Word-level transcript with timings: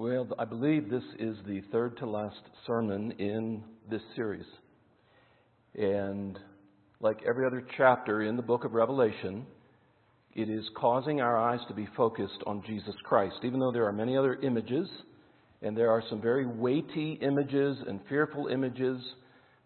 Well, 0.00 0.26
I 0.38 0.46
believe 0.46 0.88
this 0.88 1.04
is 1.18 1.36
the 1.46 1.60
third 1.70 1.98
to 1.98 2.06
last 2.06 2.40
sermon 2.66 3.12
in 3.18 3.62
this 3.90 4.00
series. 4.16 4.46
And 5.74 6.38
like 7.00 7.18
every 7.28 7.46
other 7.46 7.62
chapter 7.76 8.22
in 8.22 8.34
the 8.34 8.42
book 8.42 8.64
of 8.64 8.72
Revelation, 8.72 9.44
it 10.34 10.48
is 10.48 10.64
causing 10.74 11.20
our 11.20 11.36
eyes 11.36 11.60
to 11.68 11.74
be 11.74 11.86
focused 11.98 12.42
on 12.46 12.62
Jesus 12.66 12.94
Christ. 13.04 13.34
Even 13.44 13.60
though 13.60 13.72
there 13.72 13.84
are 13.84 13.92
many 13.92 14.16
other 14.16 14.36
images, 14.36 14.88
and 15.60 15.76
there 15.76 15.90
are 15.90 16.02
some 16.08 16.22
very 16.22 16.46
weighty 16.46 17.18
images 17.20 17.76
and 17.86 18.00
fearful 18.08 18.46
images. 18.46 18.98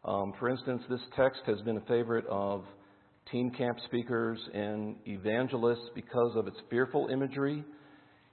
Um, 0.05 0.33
for 0.41 0.49
instance, 0.49 0.83
this 0.91 1.03
text 1.15 1.43
has 1.47 1.61
been 1.61 1.77
a 1.77 1.87
favorite 1.87 2.27
of 2.27 2.65
teen 3.31 3.53
camp 3.53 3.79
speakers 3.85 4.41
and 4.53 4.97
evangelists 5.07 5.91
because 5.95 6.33
of 6.35 6.49
its 6.49 6.57
fearful 6.71 7.07
imagery 7.07 7.65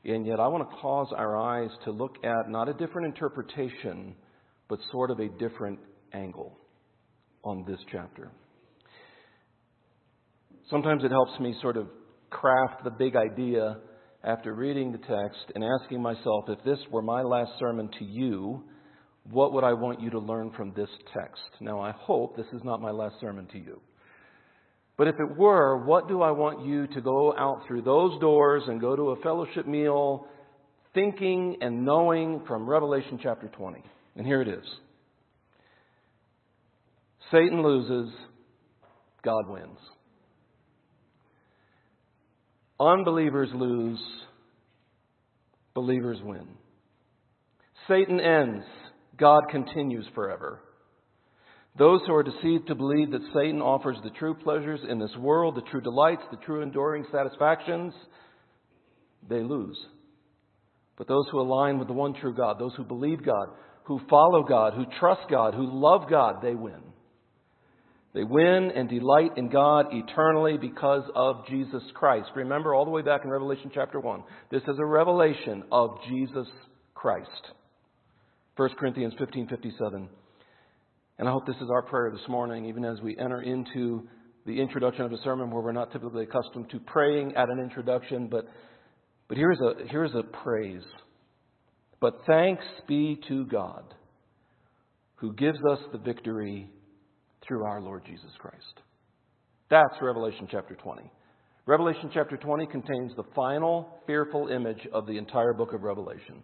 and 0.03 0.25
yet, 0.25 0.39
I 0.39 0.47
want 0.47 0.67
to 0.69 0.75
cause 0.77 1.13
our 1.15 1.37
eyes 1.37 1.69
to 1.85 1.91
look 1.91 2.15
at 2.23 2.49
not 2.49 2.67
a 2.67 2.73
different 2.73 3.07
interpretation, 3.07 4.15
but 4.67 4.79
sort 4.91 5.11
of 5.11 5.19
a 5.19 5.27
different 5.27 5.79
angle 6.13 6.57
on 7.43 7.63
this 7.67 7.79
chapter. 7.91 8.31
Sometimes 10.69 11.03
it 11.03 11.11
helps 11.11 11.39
me 11.39 11.55
sort 11.61 11.77
of 11.77 11.87
craft 12.29 12.83
the 12.83 12.89
big 12.89 13.15
idea 13.15 13.77
after 14.23 14.53
reading 14.53 14.91
the 14.91 14.97
text 14.99 15.51
and 15.53 15.63
asking 15.63 16.01
myself 16.01 16.45
if 16.47 16.63
this 16.63 16.79
were 16.91 17.01
my 17.01 17.21
last 17.21 17.51
sermon 17.59 17.89
to 17.99 18.05
you, 18.05 18.63
what 19.29 19.53
would 19.53 19.63
I 19.63 19.73
want 19.73 20.01
you 20.01 20.09
to 20.11 20.19
learn 20.19 20.51
from 20.55 20.73
this 20.75 20.89
text? 21.13 21.41
Now, 21.59 21.79
I 21.79 21.91
hope 21.91 22.35
this 22.35 22.47
is 22.53 22.61
not 22.63 22.81
my 22.81 22.91
last 22.91 23.15
sermon 23.19 23.47
to 23.51 23.57
you. 23.59 23.81
But 25.01 25.07
if 25.07 25.19
it 25.19 25.35
were, 25.35 25.83
what 25.83 26.07
do 26.07 26.21
I 26.21 26.29
want 26.29 26.63
you 26.63 26.85
to 26.85 27.01
go 27.01 27.35
out 27.35 27.63
through 27.65 27.81
those 27.81 28.21
doors 28.21 28.61
and 28.67 28.79
go 28.79 28.95
to 28.95 29.09
a 29.09 29.15
fellowship 29.23 29.65
meal 29.65 30.27
thinking 30.93 31.57
and 31.59 31.83
knowing 31.83 32.43
from 32.47 32.69
Revelation 32.69 33.19
chapter 33.19 33.47
20? 33.47 33.83
And 34.15 34.27
here 34.27 34.43
it 34.43 34.47
is 34.47 34.63
Satan 37.31 37.63
loses, 37.63 38.13
God 39.23 39.49
wins. 39.49 39.79
Unbelievers 42.79 43.49
lose, 43.55 43.99
believers 45.73 46.19
win. 46.21 46.47
Satan 47.87 48.19
ends, 48.19 48.65
God 49.17 49.45
continues 49.49 50.05
forever. 50.13 50.61
Those 51.77 52.01
who 52.05 52.13
are 52.13 52.23
deceived 52.23 52.67
to 52.67 52.75
believe 52.75 53.11
that 53.11 53.21
Satan 53.33 53.61
offers 53.61 53.97
the 54.03 54.09
true 54.11 54.33
pleasures 54.35 54.81
in 54.87 54.99
this 54.99 55.15
world, 55.17 55.55
the 55.55 55.69
true 55.71 55.81
delights, 55.81 56.23
the 56.29 56.37
true 56.37 56.61
enduring 56.61 57.05
satisfactions, 57.11 57.93
they 59.29 59.41
lose. 59.41 59.77
But 60.97 61.07
those 61.07 61.25
who 61.31 61.39
align 61.39 61.79
with 61.79 61.87
the 61.87 61.93
one 61.93 62.13
true 62.13 62.35
God, 62.35 62.59
those 62.59 62.75
who 62.75 62.83
believe 62.83 63.23
God, 63.23 63.47
who 63.85 64.01
follow 64.09 64.43
God, 64.43 64.73
who 64.73 64.85
trust 64.99 65.21
God, 65.29 65.53
who 65.53 65.65
love 65.65 66.09
God, 66.09 66.41
they 66.41 66.55
win. 66.55 66.81
They 68.13 68.23
win 68.23 68.71
and 68.75 68.89
delight 68.89 69.37
in 69.37 69.49
God 69.49 69.87
eternally 69.91 70.57
because 70.57 71.03
of 71.15 71.47
Jesus 71.47 71.81
Christ. 71.93 72.29
Remember 72.35 72.75
all 72.75 72.83
the 72.83 72.91
way 72.91 73.01
back 73.01 73.21
in 73.23 73.29
Revelation 73.29 73.71
chapter 73.73 74.01
1. 74.01 74.23
This 74.51 74.63
is 74.63 74.77
a 74.77 74.85
revelation 74.85 75.63
of 75.71 75.97
Jesus 76.09 76.47
Christ. 76.93 77.29
1 78.57 78.69
Corinthians 78.77 79.13
15:57 79.13 80.09
and 81.21 81.29
I 81.29 81.33
hope 81.33 81.45
this 81.45 81.55
is 81.57 81.69
our 81.71 81.83
prayer 81.83 82.09
this 82.09 82.27
morning, 82.27 82.65
even 82.65 82.83
as 82.83 82.99
we 82.99 83.15
enter 83.15 83.43
into 83.43 84.07
the 84.47 84.59
introduction 84.59 85.05
of 85.05 85.11
a 85.11 85.21
sermon 85.23 85.51
where 85.51 85.61
we're 85.61 85.71
not 85.71 85.91
typically 85.91 86.23
accustomed 86.23 86.71
to 86.71 86.79
praying 86.79 87.35
at 87.35 87.47
an 87.47 87.59
introduction, 87.59 88.27
but, 88.27 88.47
but 89.27 89.37
here's, 89.37 89.59
a, 89.59 89.87
here's 89.87 90.15
a 90.15 90.23
praise. 90.23 90.81
But 91.99 92.21
thanks 92.25 92.63
be 92.87 93.21
to 93.27 93.45
God 93.45 93.83
who 95.17 95.31
gives 95.33 95.59
us 95.69 95.77
the 95.91 95.99
victory 95.99 96.67
through 97.47 97.65
our 97.65 97.83
Lord 97.83 98.03
Jesus 98.03 98.31
Christ. 98.39 98.81
That's 99.69 99.93
Revelation 100.01 100.47
chapter 100.49 100.73
20. 100.73 101.03
Revelation 101.67 102.09
chapter 102.11 102.35
20 102.35 102.65
contains 102.65 103.11
the 103.15 103.25
final 103.35 103.99
fearful 104.07 104.47
image 104.47 104.87
of 104.91 105.05
the 105.05 105.19
entire 105.19 105.53
book 105.53 105.73
of 105.73 105.83
Revelation. 105.83 106.41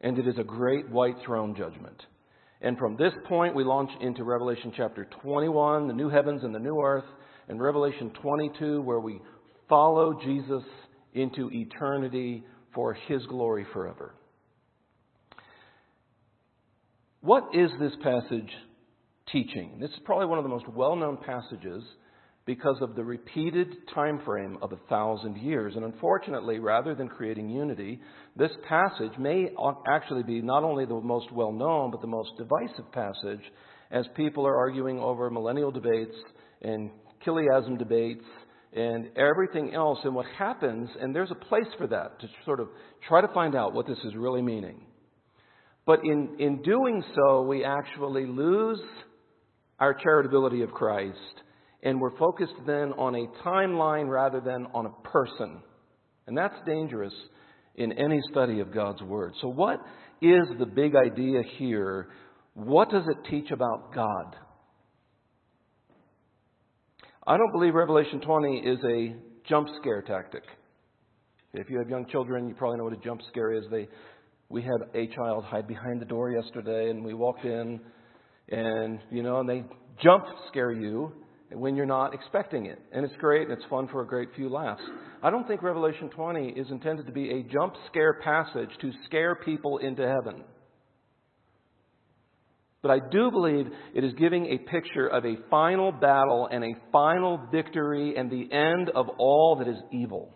And 0.00 0.18
it 0.18 0.26
is 0.26 0.38
a 0.38 0.44
great 0.44 0.90
white 0.90 1.18
throne 1.24 1.54
judgment. 1.56 2.02
And 2.60 2.76
from 2.76 2.96
this 2.96 3.12
point, 3.28 3.54
we 3.54 3.64
launch 3.64 3.90
into 4.00 4.24
Revelation 4.24 4.72
chapter 4.76 5.06
21, 5.22 5.86
the 5.86 5.94
new 5.94 6.08
heavens 6.08 6.42
and 6.42 6.54
the 6.54 6.58
new 6.58 6.80
earth, 6.80 7.04
and 7.48 7.60
Revelation 7.60 8.10
22, 8.20 8.82
where 8.82 9.00
we 9.00 9.20
follow 9.68 10.18
Jesus 10.24 10.64
into 11.14 11.50
eternity 11.52 12.42
for 12.74 12.94
his 12.94 13.24
glory 13.26 13.66
forever. 13.72 14.14
What 17.20 17.48
is 17.54 17.70
this 17.80 17.92
passage 18.02 18.50
teaching? 19.32 19.78
This 19.80 19.90
is 19.90 19.98
probably 20.04 20.26
one 20.26 20.38
of 20.38 20.44
the 20.44 20.50
most 20.50 20.68
well 20.68 20.96
known 20.96 21.18
passages 21.18 21.82
because 22.48 22.78
of 22.80 22.96
the 22.96 23.04
repeated 23.04 23.76
time 23.94 24.18
frame 24.24 24.56
of 24.62 24.72
a 24.72 24.78
thousand 24.88 25.36
years. 25.36 25.74
And 25.76 25.84
unfortunately, 25.84 26.58
rather 26.58 26.94
than 26.94 27.06
creating 27.06 27.50
unity, 27.50 28.00
this 28.36 28.50
passage 28.66 29.12
may 29.18 29.50
actually 29.86 30.22
be 30.22 30.40
not 30.40 30.64
only 30.64 30.86
the 30.86 30.94
most 30.94 31.30
well 31.30 31.52
known, 31.52 31.90
but 31.90 32.00
the 32.00 32.06
most 32.06 32.30
divisive 32.38 32.90
passage 32.90 33.42
as 33.90 34.06
people 34.16 34.46
are 34.46 34.56
arguing 34.56 34.98
over 34.98 35.28
millennial 35.28 35.70
debates 35.70 36.14
and 36.62 36.88
chiliasm 37.22 37.76
debates 37.76 38.24
and 38.72 39.10
everything 39.14 39.74
else. 39.74 39.98
And 40.04 40.14
what 40.14 40.24
happens, 40.38 40.88
and 41.02 41.14
there's 41.14 41.30
a 41.30 41.34
place 41.34 41.68
for 41.76 41.86
that 41.88 42.18
to 42.18 42.28
sort 42.46 42.60
of 42.60 42.68
try 43.06 43.20
to 43.20 43.28
find 43.34 43.56
out 43.56 43.74
what 43.74 43.86
this 43.86 43.98
is 44.06 44.14
really 44.16 44.40
meaning. 44.40 44.86
But 45.84 46.00
in, 46.02 46.36
in 46.38 46.62
doing 46.62 47.04
so, 47.14 47.42
we 47.42 47.62
actually 47.62 48.24
lose 48.24 48.80
our 49.78 49.94
charitability 49.94 50.64
of 50.64 50.70
Christ 50.70 51.42
and 51.82 52.00
we're 52.00 52.16
focused 52.18 52.54
then 52.66 52.92
on 52.92 53.14
a 53.14 53.26
timeline 53.46 54.08
rather 54.08 54.40
than 54.40 54.66
on 54.74 54.86
a 54.86 55.08
person. 55.08 55.62
And 56.26 56.36
that's 56.36 56.54
dangerous 56.66 57.12
in 57.76 57.92
any 57.92 58.20
study 58.30 58.60
of 58.60 58.72
God's 58.74 59.02
Word. 59.02 59.34
So, 59.40 59.48
what 59.48 59.80
is 60.20 60.46
the 60.58 60.66
big 60.66 60.94
idea 60.96 61.42
here? 61.56 62.08
What 62.54 62.90
does 62.90 63.04
it 63.08 63.30
teach 63.30 63.50
about 63.52 63.94
God? 63.94 64.36
I 67.26 67.36
don't 67.36 67.52
believe 67.52 67.74
Revelation 67.74 68.20
20 68.20 68.58
is 68.58 68.78
a 68.84 69.14
jump 69.48 69.68
scare 69.80 70.02
tactic. 70.02 70.42
If 71.54 71.70
you 71.70 71.78
have 71.78 71.88
young 71.88 72.06
children, 72.06 72.48
you 72.48 72.54
probably 72.54 72.78
know 72.78 72.84
what 72.84 72.92
a 72.92 73.04
jump 73.04 73.20
scare 73.30 73.52
is. 73.52 73.64
They, 73.70 73.88
we 74.48 74.62
had 74.62 74.80
a 74.94 75.06
child 75.14 75.44
hide 75.44 75.68
behind 75.68 76.00
the 76.00 76.06
door 76.06 76.30
yesterday, 76.30 76.90
and 76.90 77.04
we 77.04 77.14
walked 77.14 77.44
in, 77.44 77.80
and 78.48 78.98
you 79.10 79.22
know, 79.22 79.40
and 79.40 79.48
they 79.48 79.64
jump 80.02 80.24
scare 80.48 80.72
you, 80.72 81.12
when 81.52 81.76
you're 81.76 81.86
not 81.86 82.14
expecting 82.14 82.66
it. 82.66 82.78
And 82.92 83.04
it's 83.04 83.14
great 83.18 83.48
and 83.48 83.52
it's 83.52 83.68
fun 83.70 83.88
for 83.88 84.02
a 84.02 84.06
great 84.06 84.28
few 84.36 84.48
laughs. 84.48 84.82
I 85.22 85.30
don't 85.30 85.46
think 85.48 85.62
Revelation 85.62 86.10
20 86.10 86.50
is 86.50 86.70
intended 86.70 87.06
to 87.06 87.12
be 87.12 87.30
a 87.30 87.42
jump 87.42 87.74
scare 87.90 88.20
passage 88.22 88.70
to 88.80 88.92
scare 89.06 89.36
people 89.36 89.78
into 89.78 90.02
heaven. 90.02 90.44
But 92.80 92.92
I 92.92 92.98
do 93.10 93.30
believe 93.30 93.66
it 93.94 94.04
is 94.04 94.12
giving 94.18 94.46
a 94.46 94.58
picture 94.58 95.08
of 95.08 95.24
a 95.24 95.36
final 95.50 95.90
battle 95.90 96.48
and 96.50 96.62
a 96.62 96.76
final 96.92 97.40
victory 97.50 98.14
and 98.16 98.30
the 98.30 98.52
end 98.52 98.90
of 98.94 99.08
all 99.18 99.56
that 99.56 99.68
is 99.68 99.78
evil. 99.92 100.34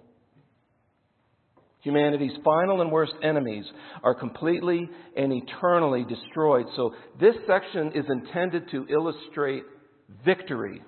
Humanity's 1.83 2.33
final 2.45 2.81
and 2.81 2.91
worst 2.91 3.13
enemies 3.23 3.65
are 4.03 4.15
completely 4.15 4.89
and 5.17 5.33
eternally 5.33 6.05
destroyed. 6.05 6.67
So 6.77 6.95
this 7.21 7.35
section 7.47 7.93
is 7.95 8.05
intended 8.09 8.71
to 8.71 8.87
illustrate 8.89 9.65
victory 10.25 10.81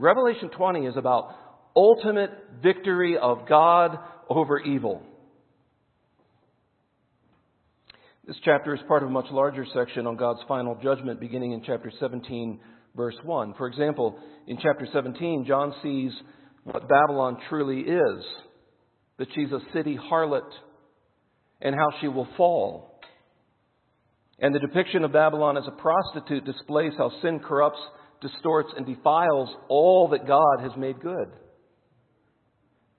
Revelation 0.00 0.48
20 0.48 0.86
is 0.86 0.96
about 0.96 1.34
ultimate 1.76 2.30
victory 2.62 3.18
of 3.18 3.46
God 3.46 3.98
over 4.30 4.58
evil. 4.58 5.02
This 8.26 8.36
chapter 8.42 8.74
is 8.74 8.80
part 8.88 9.02
of 9.02 9.10
a 9.10 9.12
much 9.12 9.26
larger 9.30 9.66
section 9.74 10.06
on 10.06 10.16
God's 10.16 10.40
final 10.48 10.78
judgment 10.82 11.20
beginning 11.20 11.52
in 11.52 11.62
chapter 11.62 11.92
17, 12.00 12.60
verse 12.96 13.16
1. 13.24 13.54
For 13.58 13.66
example, 13.66 14.18
in 14.46 14.56
chapter 14.62 14.88
17, 14.90 15.44
John 15.46 15.74
sees 15.82 16.12
what 16.64 16.88
Babylon 16.88 17.36
truly 17.50 17.80
is 17.80 18.24
that 19.18 19.28
she's 19.34 19.52
a 19.52 19.60
city 19.74 19.98
harlot 20.10 20.48
and 21.60 21.74
how 21.74 21.90
she 22.00 22.08
will 22.08 22.28
fall. 22.38 23.00
And 24.38 24.54
the 24.54 24.60
depiction 24.60 25.04
of 25.04 25.12
Babylon 25.12 25.58
as 25.58 25.64
a 25.66 25.72
prostitute 25.72 26.46
displays 26.46 26.92
how 26.96 27.10
sin 27.20 27.40
corrupts 27.40 27.80
distorts, 28.20 28.70
and 28.76 28.86
defiles 28.86 29.48
all 29.68 30.08
that 30.08 30.26
God 30.26 30.60
has 30.60 30.72
made 30.76 31.00
good. 31.00 31.28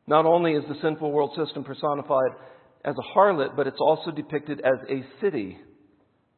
Not 0.07 0.25
only 0.25 0.53
is 0.53 0.63
the 0.67 0.81
sinful 0.81 1.11
world 1.11 1.31
system 1.37 1.63
personified 1.63 2.31
as 2.83 2.95
a 2.97 3.17
harlot, 3.17 3.55
but 3.55 3.67
it's 3.67 3.79
also 3.79 4.11
depicted 4.11 4.59
as 4.61 4.79
a 4.89 5.05
city. 5.21 5.57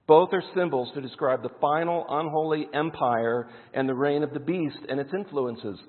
Both 0.06 0.30
are 0.34 0.44
symbols 0.54 0.90
to 0.94 1.02
describe 1.02 1.42
the 1.42 1.50
final 1.62 2.06
unholy 2.10 2.68
empire 2.74 3.50
and 3.74 3.88
the 3.88 3.94
reign 3.94 4.22
of 4.22 4.34
the 4.34 4.40
beast 4.40 4.80
and 4.90 5.00
its 5.00 5.12
influences. 5.14 5.80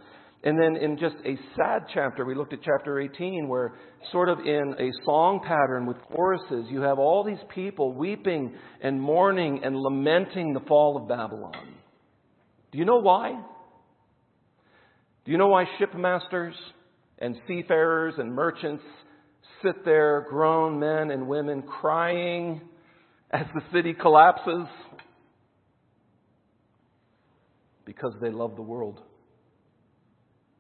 And 0.45 0.61
then 0.61 0.77
in 0.77 0.99
just 0.99 1.17
a 1.25 1.37
sad 1.57 1.87
chapter, 1.93 2.25
we 2.25 2.35
looked 2.35 2.53
at 2.53 2.61
chapter 2.63 3.01
18, 3.01 3.49
where 3.49 3.75
sort 4.13 4.29
of 4.29 4.41
in 4.41 4.75
a 4.79 5.05
song 5.05 5.41
pattern 5.43 5.87
with 5.87 5.97
choruses, 6.03 6.67
you 6.71 6.83
have 6.83 6.99
all 6.99 7.25
these 7.25 7.43
people 7.55 7.95
weeping 7.95 8.55
and 8.83 9.01
mourning 9.01 9.63
and 9.65 9.75
lamenting 9.75 10.53
the 10.53 10.61
fall 10.69 11.01
of 11.01 11.09
Babylon. 11.09 11.75
Do 12.75 12.79
you 12.79 12.87
know 12.87 12.99
why? 12.99 13.41
Do 15.25 15.31
you 15.31 15.39
know 15.39 15.47
why 15.47 15.65
shipmasters 15.79 16.55
and 17.21 17.37
seafarers 17.47 18.15
and 18.19 18.35
merchants 18.35 18.83
sit 19.63 19.85
there, 19.85 20.27
grown 20.29 20.81
men 20.81 21.13
and 21.13 21.29
women, 21.29 21.63
crying 21.63 22.61
as 23.31 23.47
the 23.55 23.61
city 23.73 23.95
collapses? 23.95 24.67
Because 27.85 28.13
they 28.21 28.31
love 28.31 28.57
the 28.57 28.63
world 28.63 29.01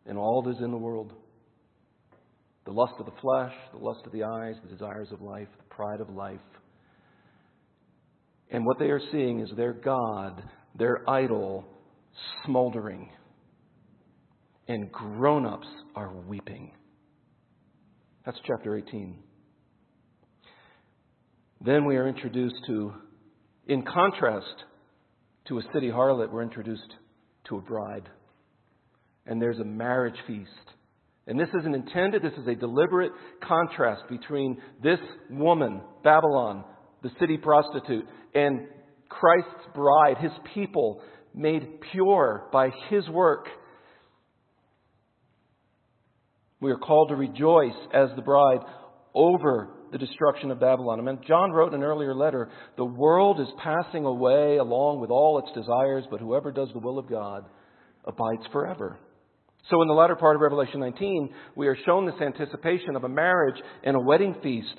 and 0.06 0.16
all 0.16 0.42
that 0.42 0.50
is 0.50 0.62
in 0.62 0.70
the 0.70 0.76
world 0.76 1.12
the 2.64 2.70
lust 2.70 2.94
of 3.00 3.06
the 3.06 3.20
flesh, 3.20 3.52
the 3.72 3.84
lust 3.84 4.06
of 4.06 4.12
the 4.12 4.22
eyes, 4.22 4.54
the 4.62 4.70
desires 4.70 5.08
of 5.10 5.20
life, 5.20 5.48
the 5.58 5.74
pride 5.74 6.00
of 6.00 6.10
life. 6.10 6.38
And 8.52 8.64
what 8.64 8.78
they 8.78 8.90
are 8.90 9.00
seeing 9.10 9.40
is 9.40 9.50
their 9.56 9.72
God, 9.72 10.44
their 10.78 11.10
idol, 11.10 11.66
smoldering. 12.44 13.10
And 14.68 14.90
grown 14.90 15.46
ups 15.46 15.66
are 15.94 16.12
weeping. 16.26 16.72
That's 18.24 18.38
chapter 18.46 18.76
18. 18.76 19.18
Then 21.60 21.84
we 21.84 21.96
are 21.96 22.08
introduced 22.08 22.56
to, 22.66 22.92
in 23.66 23.82
contrast 23.82 24.64
to 25.48 25.58
a 25.58 25.62
city 25.74 25.88
harlot, 25.88 26.30
we're 26.32 26.42
introduced 26.42 26.94
to 27.48 27.58
a 27.58 27.60
bride 27.60 28.08
and 29.26 29.40
there's 29.40 29.58
a 29.58 29.64
marriage 29.64 30.16
feast. 30.26 30.50
And 31.26 31.40
this 31.40 31.48
isn't 31.58 31.74
intended, 31.74 32.22
this 32.22 32.38
is 32.38 32.46
a 32.46 32.54
deliberate 32.54 33.12
contrast 33.42 34.02
between 34.10 34.58
this 34.82 34.98
woman, 35.30 35.80
Babylon, 36.02 36.64
the 37.02 37.10
city 37.18 37.38
prostitute, 37.38 38.04
and 38.34 38.66
Christ's 39.08 39.66
bride, 39.74 40.16
his 40.20 40.32
people, 40.52 41.00
made 41.34 41.80
pure 41.92 42.48
by 42.52 42.70
his 42.88 43.08
work. 43.08 43.48
We 46.60 46.70
are 46.70 46.78
called 46.78 47.08
to 47.08 47.16
rejoice 47.16 47.76
as 47.92 48.08
the 48.16 48.22
bride 48.22 48.60
over 49.14 49.70
the 49.92 49.98
destruction 49.98 50.50
of 50.50 50.58
Babylon. 50.58 50.98
I 50.98 51.02
mean, 51.02 51.20
John 51.26 51.52
wrote 51.52 51.74
in 51.74 51.80
an 51.80 51.86
earlier 51.86 52.14
letter, 52.14 52.50
the 52.76 52.84
world 52.84 53.40
is 53.40 53.48
passing 53.62 54.04
away 54.04 54.56
along 54.56 55.00
with 55.00 55.10
all 55.10 55.38
its 55.38 55.52
desires, 55.54 56.04
but 56.10 56.20
whoever 56.20 56.50
does 56.50 56.68
the 56.72 56.80
will 56.80 56.98
of 56.98 57.08
God 57.08 57.44
abides 58.04 58.42
forever. 58.52 58.98
So, 59.70 59.80
in 59.82 59.88
the 59.88 59.94
latter 59.94 60.16
part 60.16 60.36
of 60.36 60.42
Revelation 60.42 60.80
19, 60.80 61.30
we 61.56 61.68
are 61.68 61.76
shown 61.86 62.06
this 62.06 62.20
anticipation 62.20 62.96
of 62.96 63.04
a 63.04 63.08
marriage 63.08 63.60
and 63.82 63.96
a 63.96 64.00
wedding 64.00 64.34
feast. 64.42 64.74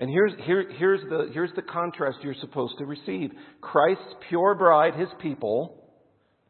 And 0.00 0.08
here's, 0.08 0.32
here, 0.46 0.64
here's, 0.78 1.00
the, 1.10 1.30
here's 1.34 1.52
the 1.54 1.62
contrast 1.62 2.18
you're 2.22 2.34
supposed 2.40 2.78
to 2.78 2.86
receive 2.86 3.32
Christ's 3.60 4.14
pure 4.30 4.54
bride, 4.54 4.94
his 4.94 5.10
people, 5.20 5.90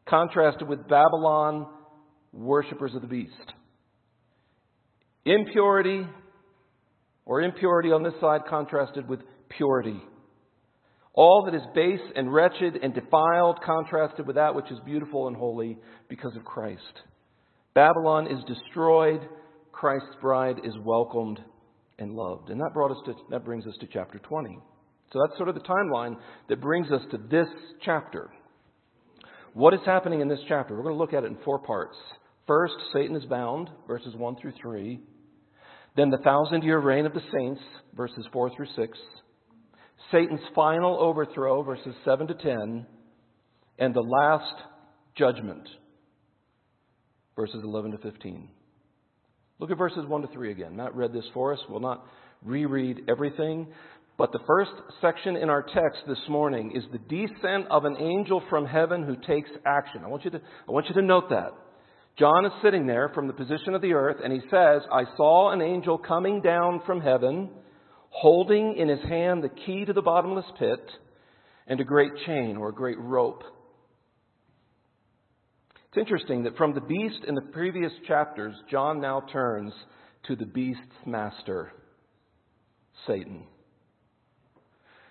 contrasted 0.09 0.69
with 0.69 0.87
Babylon, 0.87 1.67
worshippers 2.33 2.95
of 2.95 3.03
the 3.03 3.09
beast. 3.09 3.33
Impurity, 5.25 6.07
or 7.27 7.43
impurity 7.43 7.91
on 7.91 8.05
this 8.05 8.15
side, 8.21 8.43
contrasted 8.49 9.09
with 9.09 9.19
purity. 9.49 10.01
All 11.13 11.43
that 11.47 11.55
is 11.57 11.67
base 11.75 12.01
and 12.15 12.33
wretched 12.33 12.77
and 12.81 12.95
defiled 12.95 13.59
contrasted 13.67 14.29
with 14.29 14.37
that 14.37 14.55
which 14.55 14.71
is 14.71 14.79
beautiful 14.85 15.27
and 15.27 15.37
holy 15.37 15.77
because 16.09 16.37
of 16.37 16.45
Christ. 16.45 17.01
Babylon 17.75 18.29
is 18.29 18.39
destroyed, 18.47 19.29
Christ's 19.73 20.15
bride 20.21 20.61
is 20.63 20.75
welcomed 20.85 21.41
and 22.01 22.15
loved. 22.15 22.51
And 22.51 22.61
that 22.61 22.75
brought 22.75 22.91
us 22.91 22.99
to 23.07 23.15
that 23.31 23.45
brings 23.45 23.67
us 23.67 23.75
to 23.81 23.87
chapter 23.93 24.19
20. 24.19 24.59
So 25.13 25.19
that's 25.25 25.37
sort 25.37 25.49
of 25.49 25.55
the 25.55 25.61
timeline 25.61 26.17
that 26.49 26.61
brings 26.61 26.91
us 26.91 27.03
to 27.11 27.19
this 27.31 27.49
chapter. 27.85 28.31
What 29.55 29.75
is 29.75 29.81
happening 29.85 30.21
in 30.21 30.29
this 30.29 30.41
chapter? 30.49 30.77
We're 30.77 30.83
going 30.83 30.95
to 30.95 30.99
look 30.99 31.13
at 31.13 31.25
it 31.25 31.27
in 31.27 31.39
four 31.45 31.59
parts. 31.59 31.97
First, 32.47 32.75
Satan 32.93 33.17
is 33.17 33.25
bound, 33.25 33.69
verses 33.87 34.15
1 34.17 34.37
through 34.41 34.53
3. 34.61 35.01
Then 35.97 36.11
the 36.11 36.19
thousand 36.19 36.63
year 36.63 36.79
reign 36.79 37.07
of 37.07 37.15
the 37.15 37.23
saints, 37.33 37.61
verses 37.97 38.25
4 38.33 38.51
through 38.55 38.69
6. 38.77 38.99
Satan's 40.13 40.41
final 40.55 40.99
overthrow, 40.99 41.63
verses 41.63 41.95
7 42.05 42.29
to 42.29 42.35
10, 42.35 42.87
and 43.79 43.95
the 43.95 44.01
last 44.01 44.55
judgment, 45.17 45.69
verses 47.37 47.61
11 47.65 47.93
to 47.93 47.99
15. 47.99 48.49
Look 49.61 49.71
at 49.71 49.77
verses 49.77 50.07
1 50.07 50.23
to 50.23 50.29
3 50.29 50.53
again. 50.53 50.75
Matt 50.75 50.97
read 50.97 51.13
this 51.13 51.27
for 51.35 51.53
us. 51.53 51.59
We'll 51.69 51.81
not 51.81 52.07
reread 52.43 53.03
everything. 53.11 53.67
But 54.17 54.33
the 54.33 54.39
first 54.47 54.71
section 55.03 55.37
in 55.37 55.51
our 55.51 55.63
text 55.63 56.01
this 56.09 56.19
morning 56.31 56.73
is 56.75 56.83
the 56.91 56.99
descent 56.99 57.67
of 57.71 57.85
an 57.85 57.97
angel 57.99 58.43
from 58.49 58.65
heaven 58.65 59.03
who 59.03 59.17
takes 59.17 59.51
action. 59.67 60.01
I 60.03 60.09
want 60.09 60.25
you 60.25 60.31
to, 60.31 60.41
I 60.67 60.73
want 60.73 60.87
you 60.89 60.95
to 60.95 61.03
note 61.03 61.29
that. 61.29 61.51
John 62.19 62.47
is 62.47 62.53
sitting 62.63 62.87
there 62.87 63.11
from 63.11 63.27
the 63.27 63.35
position 63.35 63.75
of 63.75 63.83
the 63.83 63.93
earth, 63.93 64.17
and 64.25 64.33
he 64.33 64.41
says, 64.51 64.81
I 64.91 65.05
saw 65.19 65.53
an 65.53 65.61
angel 65.61 65.99
coming 65.99 66.41
down 66.41 66.81
from 66.87 67.03
heaven 67.03 67.51
holding 68.09 68.77
in 68.79 68.89
his 68.89 69.03
hand 69.09 69.45
the 69.45 69.51
key 69.67 69.85
to 69.85 69.93
the 69.93 70.03
bottomless 70.03 70.47
pit 70.59 70.81
and 71.67 71.81
a 71.81 71.85
great 71.85 72.13
chain 72.27 72.57
or 72.57 72.71
a 72.71 72.75
great 72.75 72.99
rope. 72.99 73.43
It's 75.91 75.99
interesting 75.99 76.45
that 76.45 76.57
from 76.57 76.73
the 76.73 76.81
beast 76.81 77.25
in 77.27 77.35
the 77.35 77.41
previous 77.41 77.91
chapters, 78.07 78.55
John 78.71 79.01
now 79.01 79.25
turns 79.33 79.73
to 80.29 80.37
the 80.37 80.47
beast's 80.47 80.85
master, 81.05 81.73
Satan. 83.09 83.43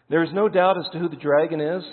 There 0.10 0.24
is 0.24 0.30
no 0.32 0.48
doubt 0.48 0.78
as 0.78 0.86
to 0.94 1.00
who 1.00 1.10
the 1.10 1.18
dragon 1.18 1.60
is. 1.60 1.84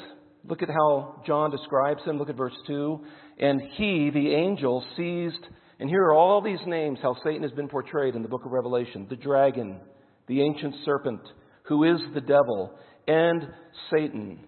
Look 0.44 0.62
at 0.62 0.68
how 0.68 1.20
John 1.26 1.50
describes 1.50 2.04
him. 2.04 2.16
Look 2.16 2.30
at 2.30 2.36
verse 2.36 2.54
2. 2.68 3.00
And 3.40 3.60
he, 3.72 4.10
the 4.14 4.32
angel, 4.32 4.84
seized, 4.96 5.44
and 5.80 5.90
here 5.90 6.04
are 6.04 6.14
all 6.14 6.40
these 6.40 6.64
names 6.64 7.00
how 7.02 7.16
Satan 7.24 7.42
has 7.42 7.52
been 7.52 7.68
portrayed 7.68 8.14
in 8.14 8.22
the 8.22 8.28
book 8.28 8.44
of 8.46 8.52
Revelation 8.52 9.08
the 9.10 9.16
dragon, 9.16 9.80
the 10.28 10.42
ancient 10.42 10.76
serpent, 10.84 11.22
who 11.64 11.82
is 11.82 12.00
the 12.14 12.20
devil, 12.20 12.78
and 13.08 13.48
Satan. 13.92 14.46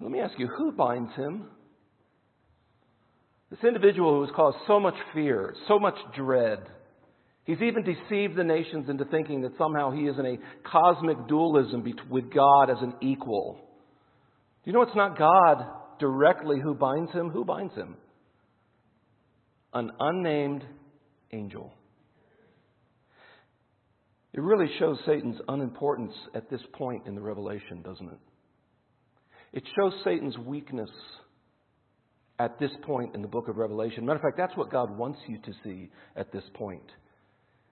Let 0.00 0.10
me 0.10 0.20
ask 0.20 0.38
you, 0.38 0.48
who 0.48 0.72
binds 0.72 1.14
him? 1.14 1.46
This 3.52 3.68
individual 3.68 4.14
who 4.14 4.22
has 4.22 4.34
caused 4.34 4.56
so 4.66 4.80
much 4.80 4.94
fear, 5.12 5.54
so 5.68 5.78
much 5.78 5.96
dread. 6.16 6.60
He's 7.44 7.60
even 7.60 7.84
deceived 7.84 8.34
the 8.34 8.44
nations 8.44 8.88
into 8.88 9.04
thinking 9.04 9.42
that 9.42 9.58
somehow 9.58 9.90
he 9.90 10.04
is 10.04 10.18
in 10.18 10.24
a 10.24 10.38
cosmic 10.66 11.28
dualism 11.28 11.84
with 12.08 12.32
God 12.32 12.70
as 12.70 12.78
an 12.80 12.94
equal. 13.02 13.58
Do 14.64 14.70
you 14.70 14.72
know 14.72 14.80
it's 14.80 14.96
not 14.96 15.18
God 15.18 15.66
directly 15.98 16.60
who 16.62 16.72
binds 16.72 17.12
him? 17.12 17.28
Who 17.28 17.44
binds 17.44 17.74
him? 17.74 17.96
An 19.74 19.90
unnamed 20.00 20.64
angel. 21.30 21.74
It 24.32 24.40
really 24.40 24.70
shows 24.78 24.96
Satan's 25.04 25.40
unimportance 25.46 26.14
at 26.34 26.48
this 26.48 26.62
point 26.72 27.06
in 27.06 27.14
the 27.14 27.20
revelation, 27.20 27.82
doesn't 27.82 28.08
it? 28.08 28.18
It 29.52 29.64
shows 29.76 29.92
Satan's 30.04 30.38
weakness 30.38 30.88
at 32.38 32.58
this 32.58 32.70
point 32.82 33.14
in 33.14 33.22
the 33.22 33.28
book 33.28 33.48
of 33.48 33.56
Revelation. 33.56 34.04
Matter 34.04 34.16
of 34.16 34.22
fact, 34.22 34.36
that's 34.36 34.56
what 34.56 34.70
God 34.70 34.96
wants 34.96 35.18
you 35.28 35.38
to 35.38 35.52
see 35.64 35.90
at 36.16 36.32
this 36.32 36.44
point. 36.54 36.82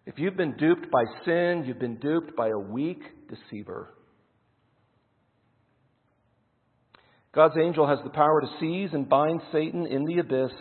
If 0.06 0.18
you've 0.18 0.36
been 0.36 0.56
duped 0.56 0.90
by 0.90 1.04
sin, 1.24 1.64
you've 1.66 1.78
been 1.78 1.98
duped 1.98 2.36
by 2.36 2.48
a 2.48 2.58
weak 2.58 3.02
deceiver. 3.28 3.94
God's 7.32 7.54
angel 7.62 7.86
has 7.86 7.98
the 8.02 8.10
power 8.10 8.40
to 8.40 8.48
seize 8.58 8.90
and 8.92 9.08
bind 9.08 9.40
Satan 9.52 9.86
in 9.86 10.04
the 10.04 10.18
abyss 10.18 10.52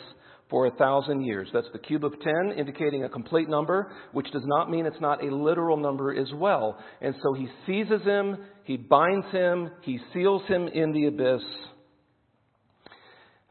for 0.49 0.67
a 0.67 0.71
thousand 0.71 1.23
years. 1.23 1.47
That's 1.53 1.69
the 1.73 1.79
cube 1.79 2.03
of 2.03 2.13
10, 2.19 2.57
indicating 2.57 3.03
a 3.03 3.09
complete 3.09 3.49
number, 3.49 3.91
which 4.11 4.29
does 4.31 4.45
not 4.45 4.69
mean 4.69 4.85
it's 4.85 5.01
not 5.01 5.23
a 5.23 5.35
literal 5.35 5.77
number 5.77 6.13
as 6.13 6.31
well. 6.33 6.77
And 7.01 7.15
so 7.21 7.33
he 7.33 7.47
seizes 7.65 8.03
him, 8.03 8.37
he 8.63 8.77
binds 8.77 9.27
him, 9.31 9.69
he 9.81 9.99
seals 10.13 10.43
him 10.47 10.67
in 10.67 10.91
the 10.91 11.05
abyss. 11.07 11.43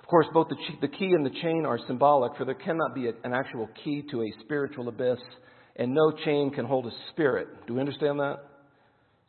Of 0.08 0.10
course, 0.10 0.26
both 0.32 0.48
the 0.48 0.88
key 0.88 1.12
and 1.12 1.26
the 1.26 1.38
chain 1.42 1.66
are 1.66 1.78
symbolic, 1.86 2.34
for 2.38 2.46
there 2.46 2.54
cannot 2.54 2.94
be 2.94 3.08
an 3.08 3.34
actual 3.34 3.68
key 3.84 4.02
to 4.10 4.22
a 4.22 4.32
spiritual 4.42 4.88
abyss, 4.88 5.18
and 5.76 5.92
no 5.92 6.12
chain 6.24 6.50
can 6.50 6.64
hold 6.64 6.86
a 6.86 6.90
spirit. 7.10 7.46
Do 7.66 7.74
we 7.74 7.80
understand 7.80 8.18
that? 8.18 8.36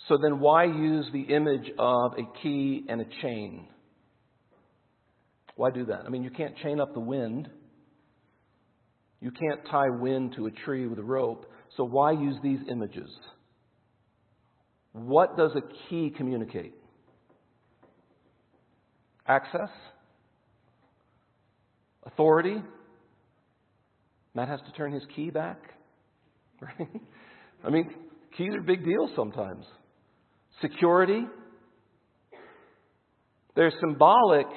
So 0.08 0.18
then, 0.22 0.40
why 0.40 0.64
use 0.64 1.06
the 1.12 1.24
image 1.24 1.70
of 1.78 2.14
a 2.14 2.24
key 2.42 2.86
and 2.88 3.02
a 3.02 3.06
chain? 3.22 3.68
Why 5.58 5.70
do 5.70 5.84
that? 5.88 6.04
I 6.06 6.10
mean, 6.10 6.24
you 6.24 6.30
can't 6.30 6.56
chain 6.64 6.80
up 6.80 6.94
the 6.94 7.02
wind. 7.02 7.50
You 9.20 9.32
can't 9.32 9.60
tie 9.70 9.90
wind 9.90 10.36
to 10.38 10.46
a 10.46 10.52
tree 10.52 10.88
with 10.88 10.98
a 10.98 11.04
rope, 11.04 11.46
so 11.76 11.84
why 11.84 12.14
use 12.14 12.38
these 12.42 12.60
images? 12.72 13.10
What 14.94 15.36
does 15.36 15.52
a 15.58 15.90
key 15.90 16.14
communicate? 16.16 16.74
Access? 19.28 19.72
Authority? 22.06 22.62
Matt 24.34 24.48
has 24.48 24.60
to 24.62 24.72
turn 24.74 24.92
his 24.92 25.04
key 25.16 25.30
back. 25.30 25.60
Right? 26.62 26.90
I 27.64 27.70
mean, 27.70 27.90
keys 28.38 28.54
are 28.54 28.62
big 28.62 28.84
deals 28.84 29.12
sometimes. 29.16 29.66
Security. 30.62 31.24
They're 33.56 33.72
symbolic 33.80 34.48